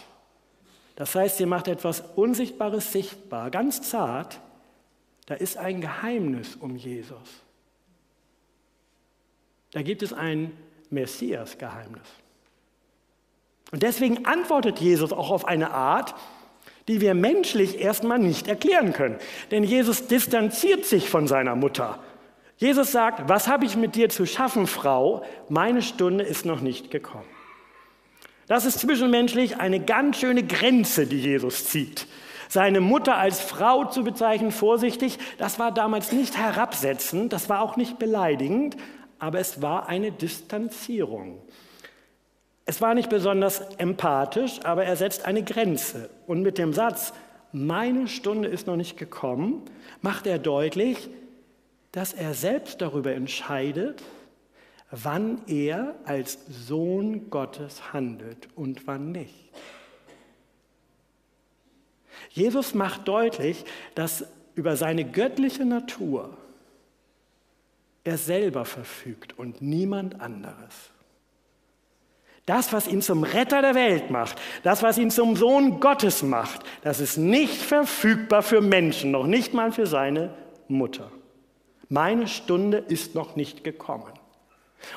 Das 0.94 1.14
heißt, 1.14 1.38
sie 1.38 1.46
macht 1.46 1.66
etwas 1.66 2.04
Unsichtbares 2.14 2.92
sichtbar, 2.92 3.50
ganz 3.50 3.82
zart. 3.82 4.38
Da 5.26 5.34
ist 5.34 5.56
ein 5.56 5.80
Geheimnis 5.80 6.56
um 6.56 6.76
Jesus. 6.76 7.42
Da 9.72 9.82
gibt 9.82 10.02
es 10.02 10.12
ein 10.12 10.52
Messias-Geheimnis. 10.90 12.06
Und 13.70 13.82
deswegen 13.82 14.26
antwortet 14.26 14.80
Jesus 14.80 15.12
auch 15.12 15.30
auf 15.30 15.46
eine 15.46 15.70
Art, 15.70 16.14
die 16.88 17.00
wir 17.00 17.14
menschlich 17.14 17.78
erstmal 17.80 18.18
nicht 18.18 18.48
erklären 18.48 18.92
können. 18.92 19.16
Denn 19.50 19.64
Jesus 19.64 20.06
distanziert 20.08 20.84
sich 20.84 21.08
von 21.08 21.26
seiner 21.26 21.56
Mutter. 21.56 22.02
Jesus 22.58 22.92
sagt, 22.92 23.28
was 23.28 23.48
habe 23.48 23.64
ich 23.64 23.76
mit 23.76 23.94
dir 23.94 24.08
zu 24.08 24.26
schaffen, 24.26 24.66
Frau? 24.66 25.24
Meine 25.48 25.82
Stunde 25.82 26.24
ist 26.24 26.44
noch 26.44 26.60
nicht 26.60 26.90
gekommen. 26.90 27.28
Das 28.46 28.66
ist 28.66 28.80
zwischenmenschlich 28.80 29.56
eine 29.58 29.80
ganz 29.80 30.18
schöne 30.18 30.42
Grenze, 30.42 31.06
die 31.06 31.18
Jesus 31.18 31.66
zieht. 31.66 32.06
Seine 32.52 32.82
Mutter 32.82 33.16
als 33.16 33.40
Frau 33.40 33.86
zu 33.86 34.04
bezeichnen, 34.04 34.50
vorsichtig, 34.50 35.18
das 35.38 35.58
war 35.58 35.72
damals 35.72 36.12
nicht 36.12 36.36
herabsetzend, 36.36 37.32
das 37.32 37.48
war 37.48 37.62
auch 37.62 37.78
nicht 37.78 37.98
beleidigend, 37.98 38.76
aber 39.18 39.38
es 39.38 39.62
war 39.62 39.88
eine 39.88 40.12
Distanzierung. 40.12 41.40
Es 42.66 42.82
war 42.82 42.92
nicht 42.92 43.08
besonders 43.08 43.62
empathisch, 43.78 44.60
aber 44.64 44.84
er 44.84 44.96
setzt 44.96 45.24
eine 45.24 45.42
Grenze. 45.42 46.10
Und 46.26 46.42
mit 46.42 46.58
dem 46.58 46.74
Satz, 46.74 47.14
meine 47.52 48.06
Stunde 48.06 48.48
ist 48.48 48.66
noch 48.66 48.76
nicht 48.76 48.98
gekommen, 48.98 49.62
macht 50.02 50.26
er 50.26 50.38
deutlich, 50.38 51.08
dass 51.90 52.12
er 52.12 52.34
selbst 52.34 52.82
darüber 52.82 53.14
entscheidet, 53.14 54.02
wann 54.90 55.40
er 55.46 55.94
als 56.04 56.38
Sohn 56.50 57.30
Gottes 57.30 57.94
handelt 57.94 58.50
und 58.56 58.86
wann 58.86 59.10
nicht. 59.10 59.50
Jesus 62.32 62.74
macht 62.74 63.08
deutlich, 63.08 63.64
dass 63.94 64.24
über 64.54 64.76
seine 64.76 65.04
göttliche 65.04 65.64
Natur 65.66 66.36
er 68.04 68.16
selber 68.16 68.64
verfügt 68.64 69.38
und 69.38 69.60
niemand 69.60 70.20
anderes. 70.20 70.90
Das, 72.46 72.72
was 72.72 72.88
ihn 72.88 73.02
zum 73.02 73.22
Retter 73.22 73.62
der 73.62 73.74
Welt 73.74 74.10
macht, 74.10 74.40
das, 74.64 74.82
was 74.82 74.98
ihn 74.98 75.10
zum 75.10 75.36
Sohn 75.36 75.78
Gottes 75.78 76.22
macht, 76.22 76.62
das 76.82 77.00
ist 77.00 77.16
nicht 77.16 77.62
verfügbar 77.62 78.42
für 78.42 78.60
Menschen, 78.60 79.12
noch 79.12 79.26
nicht 79.26 79.54
mal 79.54 79.70
für 79.70 79.86
seine 79.86 80.34
Mutter. 80.66 81.12
Meine 81.88 82.26
Stunde 82.26 82.78
ist 82.78 83.14
noch 83.14 83.36
nicht 83.36 83.62
gekommen. 83.62 84.10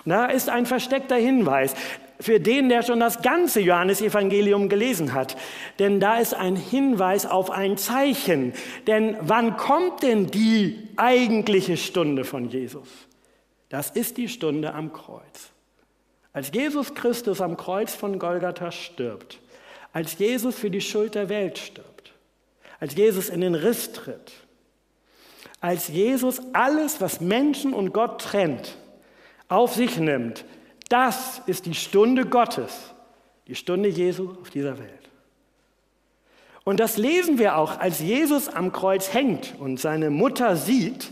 Und 0.03 0.09
da 0.09 0.25
ist 0.25 0.49
ein 0.49 0.65
versteckter 0.65 1.17
Hinweis 1.17 1.75
für 2.19 2.39
den, 2.39 2.69
der 2.69 2.83
schon 2.83 2.99
das 2.99 3.21
ganze 3.21 3.59
Johannesevangelium 3.59 4.69
gelesen 4.69 5.13
hat. 5.13 5.35
Denn 5.79 5.99
da 5.99 6.17
ist 6.19 6.33
ein 6.33 6.55
Hinweis 6.55 7.25
auf 7.25 7.51
ein 7.51 7.77
Zeichen. 7.77 8.53
Denn 8.87 9.17
wann 9.21 9.57
kommt 9.57 10.03
denn 10.03 10.27
die 10.27 10.89
eigentliche 10.95 11.77
Stunde 11.77 12.23
von 12.23 12.49
Jesus? 12.49 12.87
Das 13.69 13.89
ist 13.89 14.17
die 14.17 14.29
Stunde 14.29 14.73
am 14.73 14.93
Kreuz. 14.93 15.51
Als 16.31 16.51
Jesus 16.53 16.93
Christus 16.95 17.41
am 17.41 17.57
Kreuz 17.57 17.95
von 17.95 18.19
Golgatha 18.19 18.71
stirbt, 18.71 19.39
als 19.93 20.17
Jesus 20.17 20.55
für 20.55 20.69
die 20.69 20.81
Schuld 20.81 21.15
der 21.15 21.29
Welt 21.29 21.57
stirbt, 21.57 22.13
als 22.79 22.95
Jesus 22.95 23.29
in 23.29 23.41
den 23.41 23.55
Riss 23.55 23.93
tritt, 23.93 24.33
als 25.61 25.87
Jesus 25.87 26.41
alles, 26.53 26.99
was 26.99 27.21
Menschen 27.21 27.73
und 27.73 27.93
Gott 27.93 28.21
trennt, 28.21 28.77
auf 29.47 29.73
sich 29.75 29.97
nimmt, 29.97 30.43
das 30.89 31.41
ist 31.45 31.65
die 31.65 31.73
Stunde 31.73 32.25
Gottes, 32.25 32.93
die 33.47 33.55
Stunde 33.55 33.89
Jesu 33.89 34.35
auf 34.41 34.49
dieser 34.49 34.77
Welt. 34.77 34.91
Und 36.63 36.79
das 36.79 36.97
lesen 36.97 37.37
wir 37.37 37.57
auch, 37.57 37.79
als 37.79 37.99
Jesus 37.99 38.49
am 38.49 38.71
Kreuz 38.71 39.13
hängt 39.13 39.55
und 39.59 39.79
seine 39.79 40.09
Mutter 40.09 40.55
sieht 40.55 41.11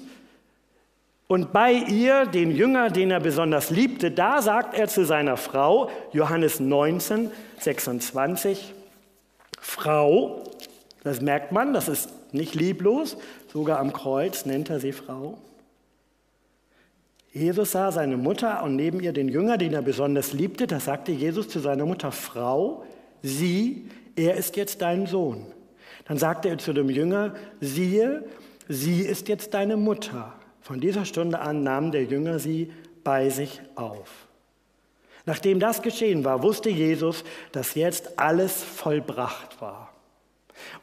und 1.27 1.53
bei 1.53 1.73
ihr 1.73 2.25
den 2.25 2.51
Jünger, 2.51 2.89
den 2.89 3.11
er 3.11 3.19
besonders 3.19 3.69
liebte, 3.69 4.11
da 4.11 4.41
sagt 4.41 4.77
er 4.77 4.87
zu 4.87 5.05
seiner 5.05 5.37
Frau, 5.37 5.89
Johannes 6.11 6.59
19, 6.59 7.31
26, 7.59 8.73
Frau, 9.59 10.43
das 11.03 11.21
merkt 11.21 11.51
man, 11.51 11.73
das 11.73 11.87
ist 11.87 12.09
nicht 12.33 12.55
lieblos, 12.55 13.17
sogar 13.51 13.79
am 13.79 13.93
Kreuz 13.93 14.45
nennt 14.45 14.69
er 14.69 14.79
sie 14.79 14.91
Frau. 14.91 15.37
Jesus 17.33 17.71
sah 17.71 17.91
seine 17.91 18.15
Mutter 18.15 18.63
und 18.63 18.75
neben 18.75 18.99
ihr 18.99 19.11
den 19.11 19.27
Jünger, 19.27 19.57
den 19.57 19.73
er 19.73 19.81
besonders 19.81 20.33
liebte. 20.33 20.67
Da 20.67 20.79
sagte 20.79 21.11
Jesus 21.11 21.49
zu 21.49 21.59
seiner 21.59 21.85
Mutter, 21.85 22.11
Frau, 22.11 22.85
sieh, 23.23 23.89
er 24.15 24.35
ist 24.35 24.55
jetzt 24.55 24.81
dein 24.83 25.07
Sohn. 25.07 25.47
Dann 26.05 26.19
sagte 26.19 26.49
er 26.49 26.59
zu 26.59 26.73
dem 26.73 26.89
Jünger, 26.89 27.33
siehe, 27.59 28.23
sie 28.69 29.01
ist 29.01 29.29
jetzt 29.29 29.55
deine 29.55 29.77
Mutter. 29.77 30.33
Von 30.61 30.79
dieser 30.79 31.05
Stunde 31.05 31.39
an 31.39 31.63
nahm 31.63 31.91
der 31.91 32.03
Jünger 32.03 32.37
sie 32.37 32.71
bei 33.03 33.29
sich 33.29 33.61
auf. 33.75 34.27
Nachdem 35.25 35.59
das 35.59 35.81
geschehen 35.81 36.23
war, 36.23 36.43
wusste 36.43 36.69
Jesus, 36.69 37.23
dass 37.51 37.75
jetzt 37.75 38.19
alles 38.19 38.63
vollbracht 38.63 39.59
war. 39.59 39.92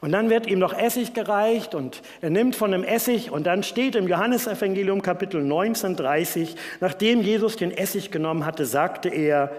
Und 0.01 0.11
dann 0.11 0.29
wird 0.29 0.47
ihm 0.47 0.59
noch 0.59 0.73
Essig 0.73 1.13
gereicht 1.13 1.75
und 1.75 2.01
er 2.21 2.29
nimmt 2.29 2.55
von 2.55 2.71
dem 2.71 2.83
Essig 2.83 3.31
und 3.31 3.45
dann 3.45 3.63
steht 3.63 3.95
im 3.95 4.07
Johannesevangelium 4.07 5.01
Kapitel 5.01 5.43
19, 5.43 5.95
30, 5.95 6.55
nachdem 6.79 7.21
Jesus 7.21 7.55
den 7.55 7.71
Essig 7.71 8.11
genommen 8.11 8.45
hatte, 8.45 8.65
sagte 8.65 9.09
er, 9.09 9.51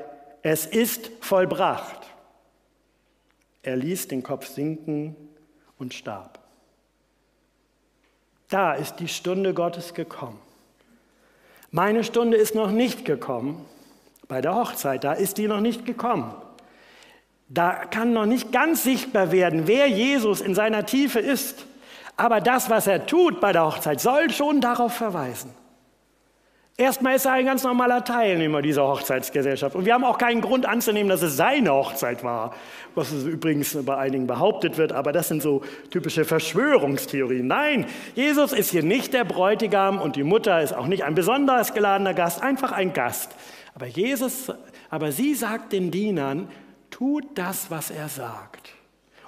es 0.43 0.67
ist 0.67 1.11
vollbracht. 1.21 2.01
Er 3.63 3.77
ließ 3.77 4.09
den 4.09 4.23
Kopf 4.23 4.47
sinken 4.47 5.17
und 5.79 5.95
starb. 5.95 6.41
Da 8.49 8.75
ist 8.75 8.97
die 8.97 9.09
Stunde 9.09 9.55
Gottes 9.55 9.95
gekommen. 9.95 10.39
Meine 11.71 12.05
Stunde 12.05 12.37
ist 12.37 12.55
noch 12.55 12.71
nicht 12.71 13.05
gekommen 13.05 13.65
bei 14.29 14.41
der 14.41 14.55
Hochzeit, 14.55 15.05
da 15.05 15.13
ist 15.13 15.39
die 15.39 15.49
noch 15.49 15.61
nicht 15.61 15.87
gekommen. 15.87 16.35
Da 17.55 17.85
kann 17.91 18.15
noch 18.15 18.25
nicht 18.25 18.51
ganz 18.51 18.83
sichtbar 18.83 19.31
werden, 19.31 19.67
wer 19.67 19.87
Jesus 19.87 20.41
in 20.41 20.55
seiner 20.55 20.87
Tiefe 20.87 21.19
ist. 21.19 21.67
Aber 22.17 22.41
das, 22.41 22.71
was 22.71 22.87
er 22.87 23.05
tut 23.05 23.41
bei 23.41 23.53
der 23.53 23.67
Hochzeit, 23.67 24.01
soll 24.01 24.31
schon 24.31 24.63
darauf 24.63 24.95
verweisen. 24.95 25.51
Erstmal 26.79 27.17
ist 27.17 27.27
er 27.27 27.33
ein 27.33 27.45
ganz 27.45 27.63
normaler 27.63 28.03
Teilnehmer 28.05 28.63
dieser 28.63 28.89
Hochzeitsgesellschaft. 28.89 29.77
Und 29.77 29.85
wir 29.85 29.93
haben 29.93 30.05
auch 30.05 30.17
keinen 30.17 30.41
Grund 30.41 30.65
anzunehmen, 30.65 31.11
dass 31.11 31.21
es 31.21 31.37
seine 31.37 31.75
Hochzeit 31.75 32.25
war, 32.25 32.55
was 32.95 33.13
übrigens 33.13 33.77
bei 33.85 33.99
einigen 33.99 34.27
behauptet 34.27 34.79
wird, 34.79 34.93
aber 34.93 35.13
das 35.13 35.29
sind 35.29 35.43
so 35.43 35.61
typische 35.91 36.25
Verschwörungstheorien. 36.25 37.47
Nein, 37.47 37.85
Jesus 38.15 38.55
ist 38.55 38.71
hier 38.71 38.83
nicht 38.83 39.13
der 39.13 39.25
Bräutigam 39.25 40.01
und 40.01 40.17
die 40.17 40.25
Mutter 40.25 40.63
ist 40.63 40.73
auch 40.73 40.87
nicht 40.87 41.05
ein 41.05 41.15
besonders 41.15 41.75
geladener 41.75 42.15
Gast, 42.15 42.43
einfach 42.43 42.73
ein 42.73 42.95
Gast. 42.95 43.33
Aber 43.75 43.87
Jesus, 43.87 44.51
aber 44.89 45.13
sie 45.13 45.35
sagt 45.35 45.75
den 45.75 45.91
Dienern, 45.91 46.49
tut 46.93 47.25
das, 47.35 47.73
was 47.73 47.91
er 47.91 48.09
sagt 48.09 48.73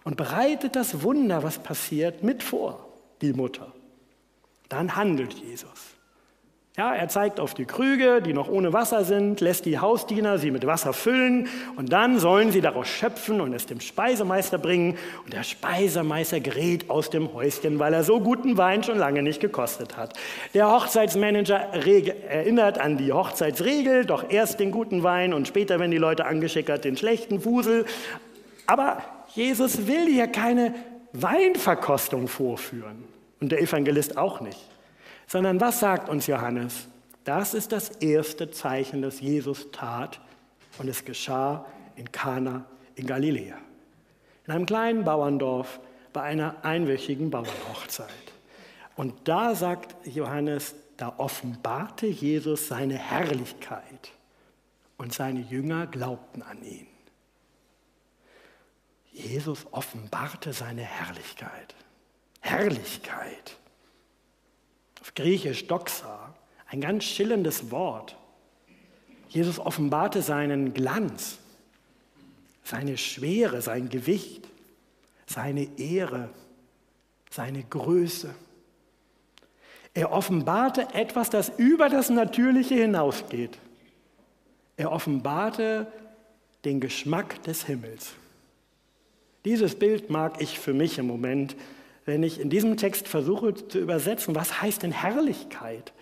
und 0.05 0.17
bereitet 0.17 0.77
das 0.77 1.03
Wunder, 1.03 1.43
was 1.43 1.59
passiert, 1.59 2.23
mit 2.23 2.45
vor, 2.45 2.87
die 3.21 3.33
Mutter. 3.33 3.73
Dann 4.69 4.95
handelt 4.95 5.35
Jesus. 5.35 5.94
Ja, 6.77 6.93
er 6.93 7.07
zeigt 7.07 7.39
auf 7.39 7.55
die 7.55 7.67
Krüge, 7.67 8.21
die 8.21 8.33
noch 8.33 8.49
ohne 8.49 8.73
Wasser 8.73 9.05
sind, 9.05 9.41
lässt 9.41 9.65
die 9.65 9.79
Hausdiener 9.79 10.39
sie 10.39 10.51
mit 10.51 10.67
Wasser 10.67 10.93
füllen 10.93 11.47
und 11.77 11.93
dann 11.93 12.19
sollen 12.19 12.51
sie 12.51 12.61
daraus 12.61 12.89
schöpfen 12.89 13.41
und 13.41 13.53
es 13.53 13.67
dem 13.67 13.79
Speisemeister 13.79 14.59
bringen. 14.59 14.99
Und 15.23 15.35
der 15.35 15.45
Speisemeister 15.45 16.41
gerät 16.41 16.91
aus 16.91 17.11
dem 17.11 17.33
Häuschen, 17.33 17.79
weil 17.79 17.95
er 17.95 18.03
so 18.03 18.19
guten 18.19 18.57
Wein 18.57 18.83
schon 18.83 18.99
lange 18.99 19.23
nicht 19.23 19.41
gekostet 19.41 19.97
hat. 19.97 20.15
Der 20.53 20.69
Hochzeitsmanager 20.69 21.55
erinnert 22.29 22.79
an 22.81 22.97
die 22.97 23.13
Hochzeitsregel, 23.13 24.05
doch 24.05 24.29
erst 24.29 24.59
den 24.59 24.73
guten 24.73 25.05
Wein 25.05 25.33
und 25.33 25.47
später, 25.47 25.79
wenn 25.79 25.93
die 25.93 25.99
Leute 25.99 26.27
angeschickert, 26.27 26.85
den 26.85 26.97
schlechten 26.97 27.41
Fusel. 27.41 27.85
Aber 28.67 29.01
Jesus 29.29 29.87
will 29.87 30.07
hier 30.07 30.27
keine 30.27 30.75
Weinverkostung 31.13 32.27
vorführen 32.27 33.05
und 33.41 33.53
der 33.53 33.63
Evangelist 33.63 34.19
auch 34.19 34.41
nicht 34.41 34.74
sondern 35.27 35.61
was 35.61 35.81
sagt 35.81 36.09
uns 36.09 36.27
Johannes? 36.27 36.89
Das 37.25 37.55
ist 37.55 37.73
das 37.73 37.89
erste 37.89 38.51
Zeichen, 38.51 39.03
das 39.03 39.21
Jesus 39.21 39.71
tat 39.73 40.21
und 40.79 40.89
es 40.89 41.05
geschah 41.05 41.65
in 41.97 42.11
Kana 42.13 42.67
in 42.97 43.07
Galiläa. 43.07 43.57
In 44.47 44.53
einem 44.53 44.67
kleinen 44.67 45.05
Bauerndorf 45.05 45.81
bei 46.13 46.23
einer 46.23 46.65
einwöchigen 46.65 47.31
Bauernhochzeit. 47.31 48.09
Und 48.97 49.15
da 49.27 49.55
sagt 49.55 50.07
Johannes, 50.07 50.75
da 50.97 51.15
offenbarte 51.19 52.07
Jesus 52.07 52.69
seine 52.69 52.97
Herrlichkeit. 52.97 54.13
und 54.97 55.13
seine 55.13 55.41
Jünger 55.41 55.87
glaubten 55.87 56.43
an 56.43 56.63
ihn. 56.63 56.87
Jesus 59.13 59.67
offenbarte 59.71 60.53
seine 60.53 60.83
Herrlichkeit. 60.83 61.75
Herrlichkeit. 62.41 63.57
Auf 65.05 65.13
Griechisch 65.13 65.67
Doxa, 65.67 66.35
ein 66.71 66.81
ganz 66.81 67.05
schillerndes 67.05 67.71
Wort. 67.71 68.17
Jesus 69.29 69.59
offenbarte 69.59 70.23
seinen 70.23 70.73
Glanz, 70.73 71.37
seine 72.63 72.97
Schwere, 72.97 73.61
sein 73.61 73.91
Gewicht, 73.91 74.49
seine 75.27 75.69
Ehre, 75.79 76.31
seine 77.31 77.63
Größe. 77.65 78.35
Er 79.93 80.11
offenbarte 80.11 80.89
etwas, 80.95 81.29
das 81.29 81.53
über 81.59 81.91
das 81.91 82.09
Natürliche 82.09 82.77
hinausgeht. 82.77 83.59
Er 84.79 84.91
offenbarte 84.91 85.87
den 86.65 86.81
Geschmack 86.81 87.43
des 87.43 87.67
Himmels. 87.67 88.13
Dieses 89.45 89.79
Bild 89.79 90.09
mag 90.09 90.41
ich 90.41 90.59
für 90.59 90.73
mich 90.73 90.97
im 90.97 91.07
Moment, 91.07 91.57
wenn 92.05 92.23
ich 92.23 92.41
in 92.41 92.51
diesem 92.51 92.77
Text 92.77 93.09
versuche 93.09 93.55
zu 93.55 93.79
übersetzen, 93.79 94.35
was 94.35 94.61
heißt 94.61 94.83
denn 94.83 94.93
Herrlichkeit? 94.93 95.93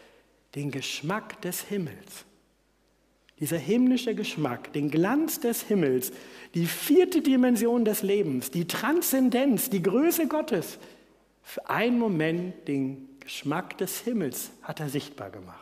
Den 0.55 0.71
Geschmack 0.71 1.41
des 1.43 1.63
Himmels. 1.63 2.25
Dieser 3.39 3.59
himmlische 3.59 4.15
Geschmack, 4.15 4.73
den 4.73 4.91
Glanz 4.91 5.41
des 5.41 5.63
Himmels, 5.63 6.13
die 6.55 6.67
vierte 6.67 7.23
Dimension 7.23 7.85
des 7.85 8.03
Lebens, 8.03 8.51
die 8.51 8.67
Transzendenz, 8.67 9.71
die 9.71 9.83
Größe 9.83 10.29
Gottes. 10.29 10.79
Für 11.43 11.69
einen 11.69 11.99
Moment 11.99 12.69
den 12.69 13.09
Geschmack 13.21 13.79
des 13.79 14.01
Himmels 14.01 14.51
hat 14.63 14.81
er 14.81 14.89
sichtbar 14.89 15.31
gemacht. 15.31 15.59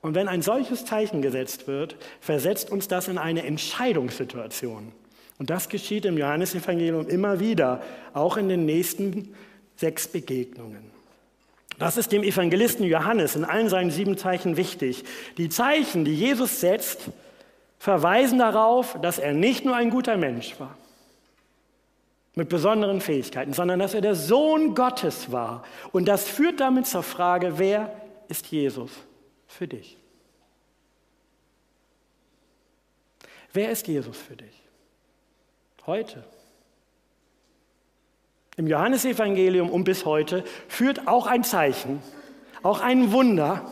Und 0.00 0.14
wenn 0.14 0.28
ein 0.28 0.40
solches 0.40 0.84
Zeichen 0.84 1.20
gesetzt 1.20 1.66
wird, 1.66 1.96
versetzt 2.20 2.70
uns 2.70 2.86
das 2.86 3.08
in 3.08 3.18
eine 3.18 3.44
Entscheidungssituation. 3.44 4.92
Und 5.38 5.50
das 5.50 5.68
geschieht 5.68 6.04
im 6.04 6.16
Johannesevangelium 6.16 7.08
immer 7.08 7.40
wieder, 7.40 7.82
auch 8.14 8.36
in 8.36 8.48
den 8.48 8.64
nächsten 8.64 9.34
sechs 9.76 10.08
Begegnungen. 10.08 10.90
Das 11.78 11.98
ist 11.98 12.12
dem 12.12 12.22
Evangelisten 12.22 12.86
Johannes 12.86 13.36
in 13.36 13.44
allen 13.44 13.68
seinen 13.68 13.90
sieben 13.90 14.16
Zeichen 14.16 14.56
wichtig. 14.56 15.04
Die 15.36 15.50
Zeichen, 15.50 16.06
die 16.06 16.14
Jesus 16.14 16.60
setzt, 16.60 17.10
verweisen 17.78 18.38
darauf, 18.38 18.98
dass 19.02 19.18
er 19.18 19.34
nicht 19.34 19.64
nur 19.64 19.76
ein 19.76 19.90
guter 19.90 20.16
Mensch 20.16 20.58
war 20.58 20.76
mit 22.34 22.50
besonderen 22.50 23.00
Fähigkeiten, 23.00 23.54
sondern 23.54 23.78
dass 23.78 23.94
er 23.94 24.02
der 24.02 24.14
Sohn 24.14 24.74
Gottes 24.74 25.32
war. 25.32 25.64
Und 25.92 26.06
das 26.06 26.28
führt 26.28 26.60
damit 26.60 26.86
zur 26.86 27.02
Frage, 27.02 27.58
wer 27.58 27.90
ist 28.28 28.46
Jesus 28.46 28.90
für 29.46 29.66
dich? 29.66 29.96
Wer 33.52 33.70
ist 33.70 33.86
Jesus 33.86 34.18
für 34.18 34.36
dich? 34.36 34.65
Heute. 35.86 36.24
Im 38.56 38.66
Johannesevangelium 38.66 39.70
und 39.70 39.84
bis 39.84 40.04
heute 40.04 40.42
führt 40.66 41.06
auch 41.06 41.26
ein 41.26 41.44
Zeichen, 41.44 42.02
auch 42.62 42.80
ein 42.80 43.12
Wunder, 43.12 43.70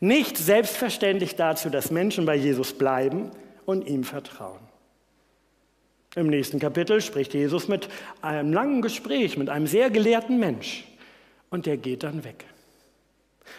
nicht 0.00 0.36
selbstverständlich 0.36 1.36
dazu, 1.36 1.70
dass 1.70 1.90
Menschen 1.90 2.26
bei 2.26 2.34
Jesus 2.34 2.76
bleiben 2.76 3.30
und 3.64 3.86
ihm 3.86 4.04
vertrauen. 4.04 4.60
Im 6.16 6.26
nächsten 6.26 6.58
Kapitel 6.58 7.00
spricht 7.00 7.34
Jesus 7.34 7.68
mit 7.68 7.88
einem 8.20 8.52
langen 8.52 8.82
Gespräch 8.82 9.36
mit 9.36 9.48
einem 9.48 9.66
sehr 9.66 9.90
gelehrten 9.90 10.40
Mensch 10.40 10.84
und 11.50 11.66
der 11.66 11.76
geht 11.76 12.02
dann 12.02 12.24
weg. 12.24 12.44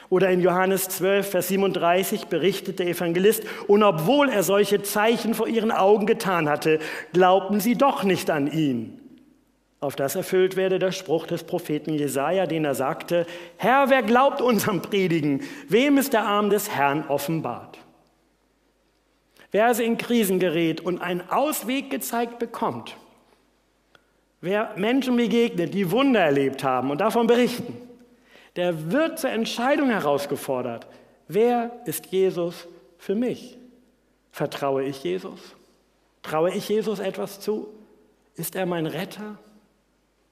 Oder 0.10 0.30
in 0.30 0.42
Johannes 0.42 0.90
12, 0.90 1.30
Vers 1.30 1.48
37 1.48 2.26
berichtet 2.26 2.80
der 2.80 2.88
Evangelist, 2.88 3.44
und 3.68 3.84
obwohl 3.84 4.30
er 4.30 4.44
solche 4.44 4.82
Zeichen 4.82 5.34
vor 5.34 5.48
ihren 5.48 5.72
Augen 5.72 6.06
getan 6.06 6.50
hatte, 6.50 6.80
glaubten 7.14 7.60
sie 7.60 7.76
doch 7.76 8.04
nicht 8.04 8.30
an 8.30 8.52
ihn. 8.52 8.98
Auf 9.80 9.96
das 9.96 10.16
erfüllt 10.16 10.56
werde 10.56 10.78
der 10.78 10.92
Spruch 10.92 11.26
des 11.26 11.44
Propheten 11.44 11.96
Jesaja, 11.96 12.46
den 12.46 12.66
er 12.66 12.76
sagte: 12.76 13.26
Herr, 13.58 13.90
wer 13.90 14.04
glaubt 14.04 14.40
unserem 14.40 14.84
Predigen? 14.84 15.42
Wem 15.68 15.98
ist 15.98 16.14
der 16.14 16.24
Arm 16.24 16.52
des 16.52 16.70
Herrn 16.70 17.06
offenbart? 17.08 17.80
Wer 19.52 19.66
also 19.66 19.82
in 19.82 19.98
Krisen 19.98 20.40
gerät 20.40 20.82
und 20.82 21.02
einen 21.02 21.28
Ausweg 21.30 21.90
gezeigt 21.90 22.38
bekommt, 22.38 22.96
wer 24.40 24.72
Menschen 24.78 25.18
begegnet, 25.18 25.74
die 25.74 25.92
Wunder 25.92 26.22
erlebt 26.22 26.64
haben 26.64 26.92
und 26.92 27.02
davon 27.02 27.26
berichten, 27.26 27.76
der 28.56 28.92
wird 28.92 29.20
zur 29.20 29.30
Entscheidung 29.30 29.90
herausgefordert. 29.90 30.88
Wer 31.28 31.72
ist 31.86 32.08
Jesus 32.08 32.68
für 32.98 33.16
mich? 33.16 33.58
Vertraue 34.32 34.84
ich 34.84 35.04
Jesus? 35.04 35.40
Traue 36.22 36.52
ich 36.52 36.68
Jesus 36.70 37.00
etwas 37.00 37.40
zu? 37.40 37.68
Ist 38.36 38.56
er 38.56 38.66
mein 38.66 38.86
Retter, 38.86 39.38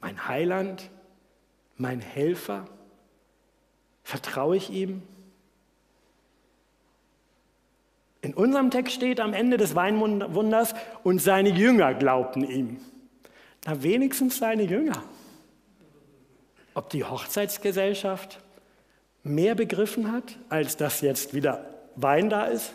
mein 0.01 0.27
Heiland, 0.27 0.89
mein 1.77 1.99
Helfer? 1.99 2.65
Vertraue 4.03 4.57
ich 4.57 4.69
ihm? 4.69 5.01
In 8.21 8.33
unserem 8.33 8.69
Text 8.69 8.95
steht 8.95 9.19
am 9.19 9.33
Ende 9.33 9.57
des 9.57 9.75
Weinwunders, 9.75 10.75
und 11.03 11.19
seine 11.19 11.49
Jünger 11.49 11.93
glaubten 11.93 12.43
ihm. 12.43 12.77
Na, 13.65 13.81
wenigstens 13.81 14.37
seine 14.37 14.63
Jünger. 14.63 15.03
Ob 16.79 16.89
die 16.91 17.03
Hochzeitsgesellschaft 17.03 18.39
mehr 19.23 19.53
begriffen 19.53 20.13
hat, 20.13 20.37
als 20.47 20.77
dass 20.77 21.01
jetzt 21.01 21.33
wieder 21.33 21.65
Wein 21.97 22.29
da 22.29 22.45
ist? 22.45 22.73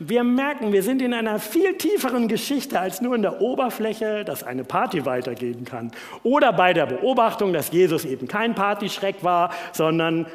Wir 0.00 0.24
merken, 0.24 0.72
wir 0.72 0.82
sind 0.82 1.00
in 1.00 1.14
einer 1.14 1.38
viel 1.38 1.74
tieferen 1.74 2.26
Geschichte 2.26 2.80
als 2.80 3.02
nur 3.02 3.14
in 3.14 3.22
der 3.22 3.40
Oberfläche, 3.40 4.24
dass 4.24 4.42
eine 4.42 4.64
Party 4.64 5.06
weitergehen 5.06 5.64
kann. 5.64 5.92
Oder 6.24 6.52
bei 6.52 6.72
der 6.72 6.86
Beobachtung, 6.86 7.52
dass 7.52 7.70
Jesus 7.70 8.04
eben 8.04 8.26
kein 8.26 8.56
Partyschreck 8.56 9.22
war, 9.22 9.52
sondern 9.70 10.26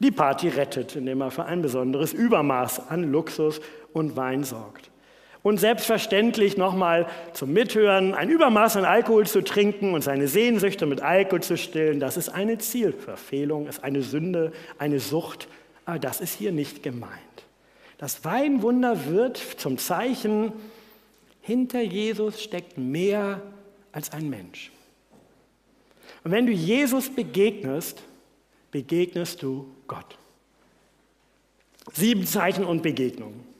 die 0.00 0.10
Party 0.10 0.48
rettet, 0.48 0.96
indem 0.96 1.20
er 1.20 1.30
für 1.30 1.44
ein 1.44 1.62
besonderes 1.62 2.12
Übermaß 2.12 2.90
an 2.90 3.12
Luxus 3.12 3.60
und 3.92 4.16
Wein 4.16 4.42
sorgt. 4.42 4.91
Und 5.42 5.58
selbstverständlich 5.58 6.56
nochmal 6.56 7.08
zum 7.32 7.52
Mithören, 7.52 8.14
ein 8.14 8.28
Übermaß 8.28 8.76
an 8.76 8.84
Alkohol 8.84 9.26
zu 9.26 9.42
trinken 9.42 9.92
und 9.92 10.02
seine 10.02 10.28
Sehnsüchte 10.28 10.86
mit 10.86 11.00
Alkohol 11.00 11.42
zu 11.42 11.56
stillen, 11.56 11.98
das 11.98 12.16
ist 12.16 12.28
eine 12.28 12.58
Zielverfehlung, 12.58 13.66
ist 13.66 13.82
eine 13.82 14.02
Sünde, 14.02 14.52
eine 14.78 15.00
Sucht, 15.00 15.48
aber 15.84 15.98
das 15.98 16.20
ist 16.20 16.34
hier 16.34 16.52
nicht 16.52 16.84
gemeint. 16.84 17.12
Das 17.98 18.24
Weinwunder 18.24 19.06
wird 19.06 19.36
zum 19.36 19.78
Zeichen, 19.78 20.52
hinter 21.40 21.80
Jesus 21.80 22.40
steckt 22.40 22.78
mehr 22.78 23.42
als 23.90 24.12
ein 24.12 24.30
Mensch. 24.30 24.70
Und 26.22 26.30
wenn 26.30 26.46
du 26.46 26.52
Jesus 26.52 27.10
begegnest, 27.10 28.00
begegnest 28.70 29.42
du 29.42 29.66
Gott. 29.88 30.18
Sieben 31.92 32.26
Zeichen 32.26 32.64
und 32.64 32.82
Begegnungen. 32.82 33.51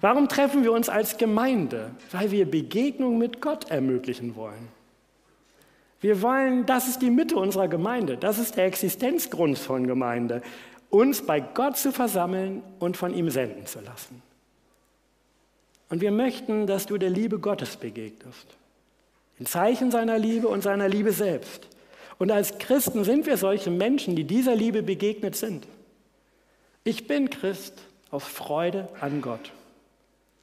Warum 0.00 0.28
treffen 0.28 0.64
wir 0.64 0.72
uns 0.72 0.88
als 0.88 1.16
Gemeinde? 1.16 1.90
Weil 2.10 2.30
wir 2.30 2.50
Begegnung 2.50 3.18
mit 3.18 3.40
Gott 3.40 3.70
ermöglichen 3.70 4.36
wollen. 4.36 4.68
Wir 6.00 6.20
wollen, 6.20 6.66
das 6.66 6.86
ist 6.86 7.00
die 7.00 7.10
Mitte 7.10 7.36
unserer 7.36 7.66
Gemeinde, 7.68 8.18
das 8.18 8.38
ist 8.38 8.56
der 8.56 8.66
Existenzgrund 8.66 9.58
von 9.58 9.86
Gemeinde, 9.86 10.42
uns 10.90 11.22
bei 11.22 11.40
Gott 11.40 11.78
zu 11.78 11.92
versammeln 11.92 12.62
und 12.78 12.96
von 12.96 13.14
ihm 13.14 13.30
senden 13.30 13.66
zu 13.66 13.80
lassen. 13.80 14.22
Und 15.88 16.00
wir 16.00 16.10
möchten, 16.10 16.66
dass 16.66 16.86
du 16.86 16.98
der 16.98 17.10
Liebe 17.10 17.38
Gottes 17.38 17.76
begegnest. 17.76 18.46
In 19.38 19.46
Zeichen 19.46 19.90
seiner 19.90 20.18
Liebe 20.18 20.48
und 20.48 20.62
seiner 20.62 20.88
Liebe 20.88 21.12
selbst. 21.12 21.68
Und 22.18 22.30
als 22.30 22.58
Christen 22.58 23.04
sind 23.04 23.26
wir 23.26 23.36
solche 23.36 23.70
Menschen, 23.70 24.14
die 24.14 24.24
dieser 24.24 24.54
Liebe 24.54 24.82
begegnet 24.82 25.36
sind. 25.36 25.66
Ich 26.84 27.06
bin 27.06 27.30
Christ 27.30 27.80
aus 28.10 28.24
Freude 28.24 28.88
an 29.00 29.22
Gott. 29.22 29.52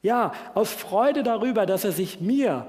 Ja, 0.02 0.34
aus 0.56 0.72
Freude 0.72 1.24
darüber, 1.24 1.66
dass 1.66 1.84
er 1.84 1.92
sich 1.92 2.22
mir 2.22 2.66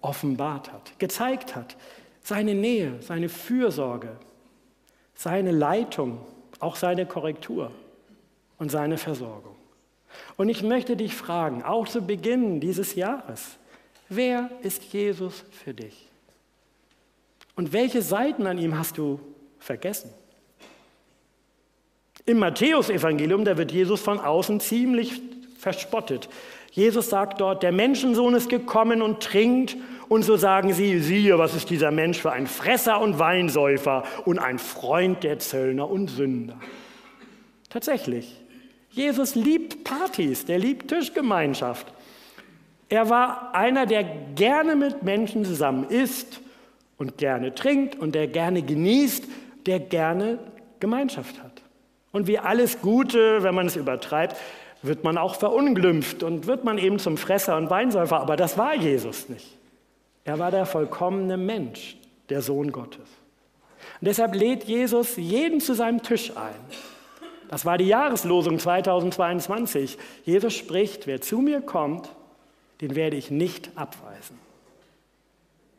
offenbart 0.00 0.72
hat, 0.72 0.98
gezeigt 0.98 1.56
hat. 1.56 1.76
Seine 2.22 2.54
Nähe, 2.54 3.00
seine 3.00 3.28
Fürsorge, 3.28 4.16
seine 5.14 5.50
Leitung, 5.50 6.20
auch 6.60 6.76
seine 6.76 7.06
Korrektur 7.06 7.70
und 8.58 8.70
seine 8.70 8.98
Versorgung. 8.98 9.56
Und 10.36 10.48
ich 10.48 10.62
möchte 10.62 10.96
dich 10.96 11.14
fragen, 11.14 11.62
auch 11.62 11.88
zu 11.88 12.02
Beginn 12.02 12.60
dieses 12.60 12.94
Jahres, 12.94 13.56
wer 14.08 14.50
ist 14.62 14.84
Jesus 14.92 15.44
für 15.50 15.74
dich? 15.74 16.08
Und 17.54 17.72
welche 17.72 18.02
Seiten 18.02 18.46
an 18.46 18.58
ihm 18.58 18.78
hast 18.78 18.98
du 18.98 19.18
vergessen? 19.58 20.10
Im 22.26 22.38
Matthäusevangelium, 22.38 23.44
da 23.44 23.56
wird 23.56 23.72
Jesus 23.72 24.00
von 24.00 24.20
außen 24.20 24.60
ziemlich 24.60 25.22
verspottet. 25.58 26.28
Jesus 26.76 27.08
sagt 27.08 27.40
dort, 27.40 27.62
der 27.62 27.72
Menschensohn 27.72 28.34
ist 28.34 28.50
gekommen 28.50 29.00
und 29.00 29.22
trinkt, 29.22 29.78
und 30.08 30.24
so 30.24 30.36
sagen 30.36 30.74
sie, 30.74 31.00
siehe, 31.00 31.38
was 31.38 31.54
ist 31.54 31.70
dieser 31.70 31.90
Mensch 31.90 32.18
für 32.18 32.32
ein 32.32 32.46
Fresser 32.46 33.00
und 33.00 33.18
Weinsäufer 33.18 34.04
und 34.26 34.38
ein 34.38 34.58
Freund 34.58 35.24
der 35.24 35.38
Zöllner 35.38 35.88
und 35.88 36.08
Sünder. 36.08 36.58
Tatsächlich. 37.70 38.36
Jesus 38.90 39.34
liebt 39.34 39.84
Partys, 39.84 40.44
der 40.44 40.58
liebt 40.58 40.88
Tischgemeinschaft. 40.88 41.86
Er 42.90 43.08
war 43.08 43.54
einer, 43.54 43.86
der 43.86 44.04
gerne 44.34 44.76
mit 44.76 45.02
Menschen 45.02 45.46
zusammen 45.46 45.88
isst 45.88 46.42
und 46.98 47.16
gerne 47.16 47.54
trinkt 47.54 47.98
und 47.98 48.14
der 48.14 48.28
gerne 48.28 48.60
genießt, 48.60 49.24
der 49.64 49.80
gerne 49.80 50.38
Gemeinschaft 50.78 51.42
hat. 51.42 51.62
Und 52.12 52.26
wie 52.26 52.38
alles 52.38 52.82
Gute, 52.82 53.42
wenn 53.42 53.54
man 53.54 53.66
es 53.66 53.76
übertreibt, 53.76 54.36
wird 54.86 55.04
man 55.04 55.18
auch 55.18 55.36
verunglimpft 55.36 56.22
und 56.22 56.46
wird 56.46 56.64
man 56.64 56.78
eben 56.78 56.98
zum 56.98 57.16
Fresser 57.16 57.56
und 57.56 57.70
Weinsäufer. 57.70 58.20
Aber 58.20 58.36
das 58.36 58.58
war 58.58 58.74
Jesus 58.74 59.28
nicht. 59.28 59.56
Er 60.24 60.38
war 60.38 60.50
der 60.50 60.66
vollkommene 60.66 61.36
Mensch, 61.36 61.96
der 62.28 62.42
Sohn 62.42 62.72
Gottes. 62.72 63.08
Und 64.00 64.08
deshalb 64.08 64.34
lädt 64.34 64.64
Jesus 64.64 65.16
jeden 65.16 65.60
zu 65.60 65.74
seinem 65.74 66.02
Tisch 66.02 66.36
ein. 66.36 66.54
Das 67.48 67.64
war 67.64 67.78
die 67.78 67.86
Jahreslosung 67.86 68.58
2022. 68.58 69.96
Jesus 70.24 70.54
spricht, 70.54 71.06
wer 71.06 71.20
zu 71.20 71.38
mir 71.38 71.60
kommt, 71.60 72.08
den 72.80 72.96
werde 72.96 73.16
ich 73.16 73.30
nicht 73.30 73.70
abweisen. 73.76 74.38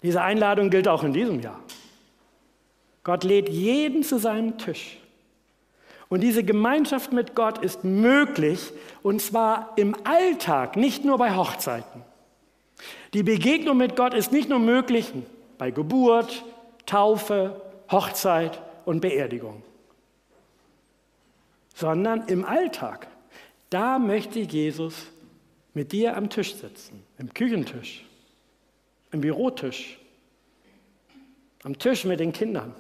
Diese 0.02 0.22
Einladung 0.22 0.70
gilt 0.70 0.88
auch 0.88 1.04
in 1.04 1.14
diesem 1.14 1.42
Jahr. 1.42 1.60
Gott 3.04 3.24
lädt 3.24 3.50
jeden 3.50 4.04
zu 4.04 4.18
seinem 4.18 4.58
Tisch. 4.58 4.98
Und 6.10 6.22
diese 6.22 6.44
Gemeinschaft 6.44 7.12
mit 7.12 7.36
Gott 7.36 7.58
ist 7.58 7.84
möglich, 7.84 8.72
und 9.04 9.22
zwar 9.22 9.74
im 9.76 9.96
Alltag, 10.06 10.78
nicht 10.78 11.04
nur 11.04 11.18
bei 11.18 11.36
Hochzeiten. 11.36 12.04
Die 13.14 13.24
Begegnung 13.24 13.78
mit 13.78 13.96
Gott 13.96 14.14
ist 14.14 14.32
nicht 14.32 14.50
nur 14.50 14.60
möglich 14.60 15.12
bei 15.58 15.72
Geburt, 15.72 16.44
Taufe, 16.86 17.62
Hochzeit 17.92 18.62
und 18.86 19.02
Beerdigung, 19.02 19.64
sondern 21.76 22.28
im 22.28 22.46
Alltag. 22.46 23.08
Da 23.70 24.00
möchte 24.00 24.40
Jesus 24.40 25.08
mit 25.74 25.92
dir 25.92 26.16
am 26.16 26.30
Tisch 26.30 26.56
sitzen, 26.56 27.04
im 27.18 27.34
Küchentisch, 27.34 28.06
im 29.12 29.22
Bürotisch, 29.22 30.00
am 31.64 31.78
Tisch 31.78 32.06
mit 32.06 32.20
den 32.20 32.32
Kindern. 32.32 32.74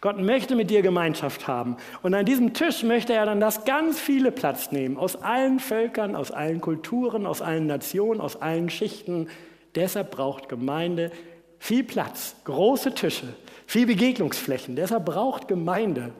Gott 0.00 0.18
möchte 0.18 0.56
mit 0.56 0.70
dir 0.70 0.82
Gemeinschaft 0.82 1.48
haben. 1.48 1.76
Und 2.02 2.14
an 2.14 2.24
diesem 2.24 2.54
Tisch 2.54 2.82
möchte 2.82 3.12
er 3.12 3.26
dann 3.26 3.40
das 3.40 3.64
ganz 3.64 4.00
viele 4.00 4.32
Platz 4.32 4.72
nehmen, 4.72 4.96
aus 4.96 5.16
allen 5.16 5.60
Völkern, 5.60 6.16
aus 6.16 6.30
allen 6.30 6.60
Kulturen, 6.60 7.26
aus 7.26 7.42
allen 7.42 7.66
Nationen, 7.66 8.20
aus 8.20 8.40
allen 8.40 8.70
Schichten. 8.70 9.28
Deshalb 9.74 10.10
braucht 10.10 10.48
Gemeinde 10.48 11.10
viel 11.58 11.84
Platz, 11.84 12.34
große 12.44 12.94
Tische, 12.94 13.28
viel 13.66 13.86
Begegnungsflächen. 13.86 14.76
Deshalb 14.76 15.04
braucht 15.04 15.48
Gemeinde 15.48 16.12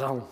Raum. 0.00 0.22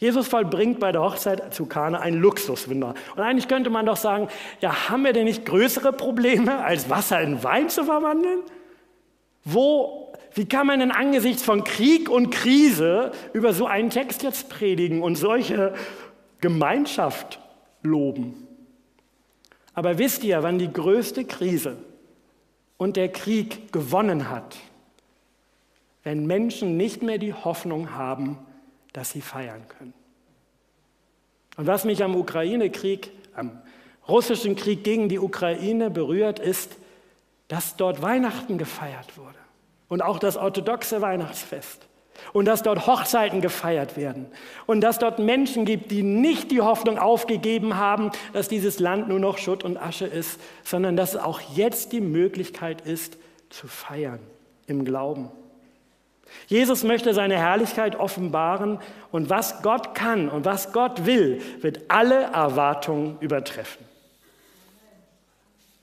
Jesus 0.00 0.28
vollbringt 0.28 0.80
bei 0.80 0.92
der 0.92 1.02
Hochzeit 1.02 1.52
zu 1.52 1.66
Kana 1.66 2.00
ein 2.00 2.14
Luxuswunder. 2.14 2.94
Und 3.14 3.22
eigentlich 3.22 3.48
könnte 3.48 3.68
man 3.68 3.84
doch 3.84 3.98
sagen, 3.98 4.28
ja, 4.60 4.88
haben 4.88 5.04
wir 5.04 5.12
denn 5.12 5.26
nicht 5.26 5.44
größere 5.44 5.92
Probleme, 5.92 6.64
als 6.64 6.88
Wasser 6.88 7.20
in 7.20 7.44
Wein 7.44 7.68
zu 7.68 7.84
verwandeln? 7.84 8.40
Wo, 9.44 10.09
wie 10.34 10.46
kann 10.46 10.66
man 10.66 10.80
denn 10.80 10.92
angesichts 10.92 11.42
von 11.42 11.64
Krieg 11.64 12.08
und 12.08 12.30
Krise 12.30 13.12
über 13.32 13.52
so 13.52 13.66
einen 13.66 13.90
Text 13.90 14.22
jetzt 14.22 14.48
predigen 14.48 15.02
und 15.02 15.16
solche 15.16 15.74
Gemeinschaft 16.40 17.40
loben? 17.82 18.46
Aber 19.74 19.98
wisst 19.98 20.22
ihr, 20.24 20.42
wann 20.42 20.58
die 20.58 20.72
größte 20.72 21.24
Krise 21.24 21.76
und 22.76 22.96
der 22.96 23.10
Krieg 23.10 23.72
gewonnen 23.72 24.30
hat? 24.30 24.56
Wenn 26.02 26.26
Menschen 26.26 26.76
nicht 26.76 27.02
mehr 27.02 27.18
die 27.18 27.34
Hoffnung 27.34 27.94
haben, 27.94 28.38
dass 28.92 29.10
sie 29.10 29.20
feiern 29.20 29.66
können. 29.68 29.94
Und 31.56 31.66
was 31.66 31.84
mich 31.84 32.02
am 32.02 32.14
Ukraine-Krieg, 32.14 33.10
am 33.34 33.60
russischen 34.08 34.56
Krieg 34.56 34.82
gegen 34.82 35.08
die 35.08 35.18
Ukraine 35.18 35.90
berührt, 35.90 36.38
ist, 36.38 36.76
dass 37.48 37.76
dort 37.76 38.00
Weihnachten 38.00 38.58
gefeiert 38.58 39.18
wurde 39.18 39.39
und 39.90 40.00
auch 40.00 40.18
das 40.18 40.38
orthodoxe 40.38 41.02
Weihnachtsfest 41.02 41.86
und 42.32 42.46
dass 42.46 42.62
dort 42.62 42.86
Hochzeiten 42.86 43.42
gefeiert 43.42 43.96
werden 43.96 44.26
und 44.66 44.80
dass 44.80 44.98
dort 44.98 45.18
Menschen 45.18 45.66
gibt, 45.66 45.90
die 45.90 46.02
nicht 46.02 46.50
die 46.50 46.62
Hoffnung 46.62 46.98
aufgegeben 46.98 47.76
haben, 47.76 48.10
dass 48.32 48.48
dieses 48.48 48.78
Land 48.78 49.08
nur 49.08 49.18
noch 49.18 49.36
Schutt 49.36 49.64
und 49.64 49.76
Asche 49.76 50.06
ist, 50.06 50.40
sondern 50.64 50.96
dass 50.96 51.14
es 51.14 51.20
auch 51.20 51.40
jetzt 51.54 51.92
die 51.92 52.00
Möglichkeit 52.00 52.80
ist, 52.82 53.18
zu 53.50 53.66
feiern 53.66 54.20
im 54.66 54.84
Glauben. 54.84 55.28
Jesus 56.46 56.84
möchte 56.84 57.12
seine 57.12 57.36
Herrlichkeit 57.36 57.96
offenbaren 57.96 58.78
und 59.10 59.28
was 59.28 59.62
Gott 59.62 59.96
kann 59.96 60.28
und 60.28 60.44
was 60.44 60.72
Gott 60.72 61.04
will, 61.04 61.42
wird 61.60 61.80
alle 61.88 62.22
Erwartungen 62.32 63.16
übertreffen. 63.18 63.89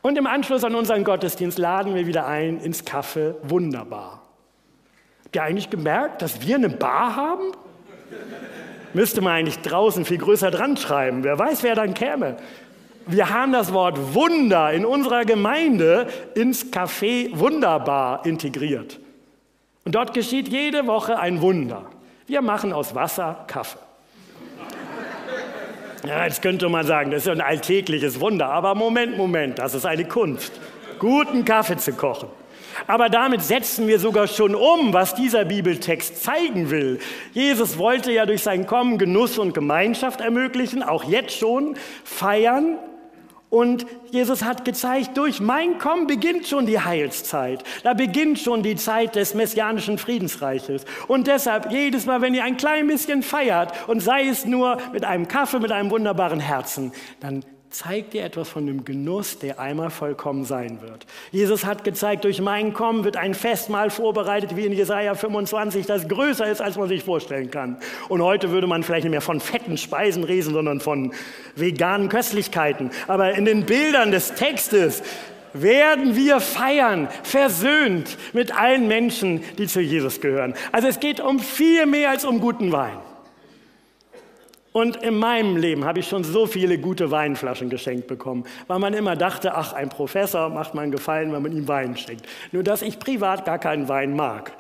Und 0.08 0.18
im 0.18 0.26
Anschluss 0.26 0.64
an 0.64 0.74
unseren 0.74 1.04
Gottesdienst 1.04 1.58
laden 1.58 1.94
wir 1.94 2.08
wieder 2.08 2.26
ein 2.26 2.62
ins 2.62 2.86
Café 2.86 3.36
Wunderbar. 3.44 4.22
Habt 5.26 5.36
ihr 5.36 5.44
eigentlich 5.44 5.70
gemerkt, 5.70 6.22
dass 6.22 6.48
wir 6.48 6.56
eine 6.56 6.70
Bar 6.70 7.18
haben? 7.18 7.52
Müsste 8.94 9.20
man 9.20 9.34
eigentlich 9.34 9.60
draußen 9.60 10.06
viel 10.06 10.18
größer 10.18 10.50
dran 10.50 10.78
schreiben. 10.78 11.26
Wer 11.26 11.38
weiß, 11.38 11.62
wer 11.62 11.76
dann 11.76 11.94
käme. 11.94 12.38
Wir 13.06 13.32
haben 13.32 13.52
das 13.52 13.74
Wort 13.74 14.14
Wunder 14.14 14.72
in 14.72 14.86
unserer 14.86 15.26
Gemeinde 15.26 16.08
ins 16.36 16.72
Café 16.72 17.38
Wunderbar 17.38 18.26
integriert. 18.26 19.02
Und 19.84 19.94
dort 19.94 20.14
geschieht 20.14 20.48
jede 20.48 20.88
Woche 20.88 21.20
ein 21.20 21.42
Wunder. 21.42 21.84
Wir 22.28 22.42
machen 22.42 22.72
aus 22.72 22.96
Wasser 22.96 23.44
Kaffee. 23.48 23.87
Ja, 26.08 26.24
jetzt 26.24 26.42
könnte 26.42 26.70
man 26.70 26.86
sagen, 26.86 27.12
das 27.12 27.24
ist 27.24 27.30
ein 27.30 27.42
alltägliches 27.42 28.22
Wunder. 28.22 28.48
Aber 28.48 28.76
Moment, 28.76 29.18
Moment, 29.18 29.60
das 29.60 29.74
ist 29.74 29.86
eine 29.86 30.06
Kunst, 30.06 30.54
guten 31.00 31.44
Kaffee 31.44 31.76
zu 31.76 31.92
kochen. 31.92 32.30
Aber 32.86 33.10
damit 33.10 33.42
setzen 33.42 33.90
wir 33.90 34.00
sogar 34.00 34.28
schon 34.28 34.56
um, 34.56 34.94
was 34.94 35.16
dieser 35.16 35.44
Bibeltext 35.44 36.24
zeigen 36.24 36.70
will. 36.70 37.00
Jesus 37.34 37.78
wollte 37.78 38.14
ja 38.14 38.26
durch 38.26 38.42
sein 38.42 38.68
Kommen 38.68 38.98
Genuss 38.98 39.38
und 39.38 39.54
Gemeinschaft 39.54 40.22
ermöglichen, 40.22 40.82
auch 40.82 41.04
jetzt 41.04 41.38
schon 41.38 41.76
feiern 42.06 42.78
und 43.50 43.86
Jesus 44.12 44.44
hat 44.44 44.66
gezeigt, 44.66 45.18
durch 45.18 45.40
mein 45.40 45.78
Kommen 45.78 46.06
beginnt 46.06 46.48
schon 46.48 46.66
die 46.66 46.80
Heilszeit. 46.80 47.64
Da 47.84 47.94
beginnt 47.94 48.40
schon 48.40 48.62
die 48.62 48.76
Zeit 48.76 49.16
des 49.16 49.34
messianischen 49.36 49.98
Friedensreiches. 49.98 50.84
Und 51.08 51.28
deshalb, 51.28 51.72
jedes 51.72 52.06
Mal, 52.06 52.22
wenn 52.22 52.34
ihr 52.34 52.44
ein 52.44 52.58
klein 52.58 52.88
bisschen 52.88 53.24
feiert 53.24 53.72
und 53.88 54.02
sei 54.02 54.28
es 54.28 54.46
nur 54.46 54.78
mit 54.92 55.06
einem 55.06 55.30
Kaffee, 55.30 55.60
mit 55.60 55.72
einem 55.72 55.92
wunderbaren 55.92 56.42
Herzen, 56.42 56.92
dann 57.22 57.46
zeigt 57.70 58.14
dir 58.14 58.24
etwas 58.24 58.50
von 58.50 58.66
dem 58.66 58.86
Genuss, 58.86 59.40
der 59.40 59.60
einmal 59.60 59.90
vollkommen 59.90 60.46
sein 60.46 60.82
wird. 60.82 61.06
Jesus 61.32 61.66
hat 61.66 61.84
gezeigt, 61.84 62.24
durch 62.24 62.42
mein 62.42 62.74
Kommen 62.74 63.04
wird 63.04 63.18
ein 63.18 63.34
Festmahl 63.34 63.90
vorbereitet, 63.90 64.56
wie 64.56 64.66
in 64.66 64.74
Jesaja 64.74 65.16
25, 65.16 65.86
das 65.86 66.08
größer 66.08 66.48
ist, 66.48 66.62
als 66.62 66.78
man 66.78 66.88
sich 66.88 67.04
vorstellen 67.04 67.52
kann. 67.52 67.78
Und 68.10 68.22
heute 68.22 68.52
würde 68.52 68.68
man 68.68 68.84
vielleicht 68.84 69.04
nicht 69.04 69.12
mehr 69.12 69.22
von 69.22 69.40
fetten 69.40 69.78
Speisen 69.78 70.24
reden, 70.24 70.54
sondern 70.54 70.80
von 70.80 71.14
veganen 71.56 72.10
Köstlichkeiten. 72.10 72.92
Aber 73.08 73.34
in 73.34 73.46
den 73.46 73.66
Bildern 73.66 74.12
des 74.12 74.34
Textes 74.34 75.04
werden 75.54 76.16
wir 76.16 76.40
feiern, 76.40 77.10
versöhnt 77.24 78.18
mit 78.34 78.58
allen 78.58 78.88
Menschen, 78.88 79.44
die 79.58 79.68
zu 79.68 79.82
Jesus 79.82 80.22
gehören. 80.22 80.54
Also 80.72 80.88
es 80.88 81.00
geht 81.00 81.20
um 81.20 81.40
viel 81.40 81.86
mehr 81.86 82.12
als 82.12 82.26
um 82.26 82.40
guten 82.40 82.72
Wein. 82.72 82.98
Und 84.78 84.98
in 84.98 85.18
meinem 85.18 85.58
Leben 85.58 85.86
habe 85.86 86.02
ich 86.02 86.08
schon 86.08 86.24
so 86.24 86.46
viele 86.46 86.78
gute 86.78 87.10
Weinflaschen 87.10 87.68
geschenkt 87.68 88.06
bekommen, 88.06 88.44
weil 88.68 88.78
man 88.78 88.94
immer 88.94 89.16
dachte, 89.16 89.56
ach, 89.56 89.74
ein 89.74 89.90
Professor 89.90 90.50
macht 90.50 90.76
man 90.76 90.92
Gefallen, 90.92 91.34
wenn 91.34 91.42
man 91.42 91.52
ihm 91.52 91.68
Wein 91.68 91.98
schenkt. 91.98 92.28
Nur 92.52 92.62
dass 92.62 92.84
ich 92.84 93.00
privat 93.00 93.44
gar 93.44 93.58
keinen 93.58 93.90
Wein 93.90 94.16
mag. 94.16 94.52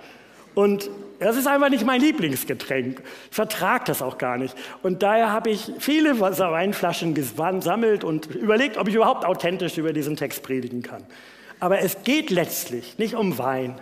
Und 0.55 0.89
das 1.19 1.37
ist 1.37 1.45
einfach 1.45 1.69
nicht 1.69 1.85
mein 1.85 2.01
Lieblingsgetränk. 2.01 3.03
Ich 3.29 3.35
vertrage 3.35 3.83
das 3.85 4.01
auch 4.01 4.17
gar 4.17 4.39
nicht. 4.39 4.55
Und 4.81 5.03
daher 5.03 5.31
habe 5.31 5.51
ich 5.51 5.71
viele 5.77 6.19
Weinflaschen 6.19 7.13
gesammelt 7.13 8.03
und 8.03 8.25
überlegt, 8.33 8.77
ob 8.79 8.87
ich 8.87 8.95
überhaupt 8.95 9.23
authentisch 9.23 9.77
über 9.77 9.93
diesen 9.93 10.15
Text 10.15 10.41
predigen 10.41 10.81
kann. 10.81 11.03
Aber 11.59 11.77
es 11.81 12.01
geht 12.01 12.31
letztlich 12.31 12.97
nicht 12.97 13.13
um 13.13 13.37
Wein. 13.37 13.79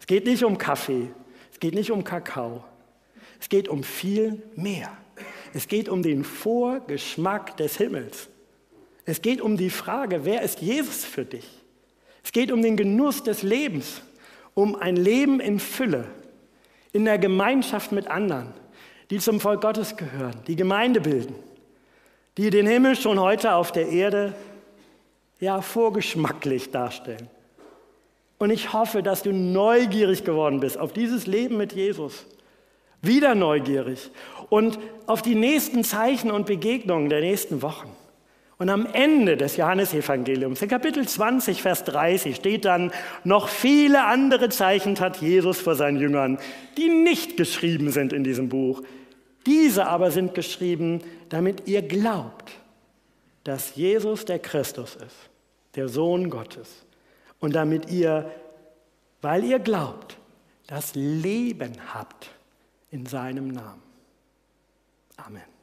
Es 0.00 0.08
geht 0.08 0.26
nicht 0.26 0.42
um 0.42 0.58
Kaffee. 0.58 1.06
Es 1.52 1.60
geht 1.60 1.76
nicht 1.76 1.92
um 1.92 2.02
Kakao. 2.02 2.64
Es 3.38 3.48
geht 3.48 3.68
um 3.68 3.84
viel 3.84 4.42
mehr. 4.56 4.90
Es 5.54 5.68
geht 5.68 5.88
um 5.88 6.02
den 6.02 6.24
Vorgeschmack 6.24 7.56
des 7.56 7.76
Himmels. 7.76 8.28
Es 9.04 9.22
geht 9.22 9.40
um 9.40 9.56
die 9.56 9.70
Frage, 9.70 10.24
wer 10.24 10.42
ist 10.42 10.60
Jesus 10.60 11.04
für 11.04 11.24
dich? 11.24 11.46
Es 12.22 12.32
geht 12.32 12.52
um 12.52 12.60
den 12.62 12.76
Genuss 12.76 13.22
des 13.22 13.42
Lebens, 13.42 14.02
um 14.54 14.76
ein 14.76 14.96
Leben 14.96 15.40
in 15.40 15.58
Fülle, 15.58 16.04
in 16.92 17.04
der 17.04 17.18
Gemeinschaft 17.18 17.92
mit 17.92 18.08
anderen, 18.08 18.52
die 19.10 19.18
zum 19.18 19.40
Volk 19.40 19.62
Gottes 19.62 19.96
gehören, 19.96 20.34
die 20.46 20.56
Gemeinde 20.56 21.00
bilden, 21.00 21.34
die 22.36 22.50
den 22.50 22.66
Himmel 22.66 22.96
schon 22.96 23.18
heute 23.18 23.54
auf 23.54 23.72
der 23.72 23.88
Erde 23.88 24.34
ja 25.40 25.62
vorgeschmacklich 25.62 26.70
darstellen. 26.70 27.30
Und 28.38 28.50
ich 28.50 28.72
hoffe, 28.72 29.02
dass 29.02 29.22
du 29.22 29.32
neugierig 29.32 30.24
geworden 30.24 30.60
bist 30.60 30.78
auf 30.78 30.92
dieses 30.92 31.26
Leben 31.26 31.56
mit 31.56 31.72
Jesus 31.72 32.26
wieder 33.02 33.34
neugierig 33.34 34.10
und 34.50 34.78
auf 35.06 35.22
die 35.22 35.34
nächsten 35.34 35.84
Zeichen 35.84 36.30
und 36.30 36.46
Begegnungen 36.46 37.08
der 37.08 37.20
nächsten 37.20 37.62
Wochen. 37.62 37.90
Und 38.58 38.70
am 38.70 38.86
Ende 38.86 39.36
des 39.36 39.56
Johannesevangeliums, 39.56 40.60
in 40.62 40.68
Kapitel 40.68 41.06
20, 41.06 41.62
Vers 41.62 41.84
30, 41.84 42.34
steht 42.34 42.64
dann, 42.64 42.90
noch 43.22 43.48
viele 43.48 44.04
andere 44.04 44.48
Zeichen 44.48 44.96
tat 44.96 45.18
Jesus 45.18 45.60
vor 45.60 45.76
seinen 45.76 46.00
Jüngern, 46.00 46.38
die 46.76 46.88
nicht 46.88 47.36
geschrieben 47.36 47.92
sind 47.92 48.12
in 48.12 48.24
diesem 48.24 48.48
Buch. 48.48 48.82
Diese 49.46 49.86
aber 49.86 50.10
sind 50.10 50.34
geschrieben, 50.34 51.02
damit 51.28 51.68
ihr 51.68 51.82
glaubt, 51.82 52.50
dass 53.44 53.76
Jesus 53.76 54.24
der 54.24 54.40
Christus 54.40 54.96
ist, 54.96 55.30
der 55.76 55.88
Sohn 55.88 56.28
Gottes. 56.28 56.84
Und 57.38 57.54
damit 57.54 57.88
ihr, 57.90 58.28
weil 59.22 59.44
ihr 59.44 59.60
glaubt, 59.60 60.18
das 60.66 60.96
Leben 60.96 61.72
habt 61.94 62.30
in 62.90 63.06
seinem 63.06 63.48
Namen. 63.48 63.82
Amen. 65.16 65.57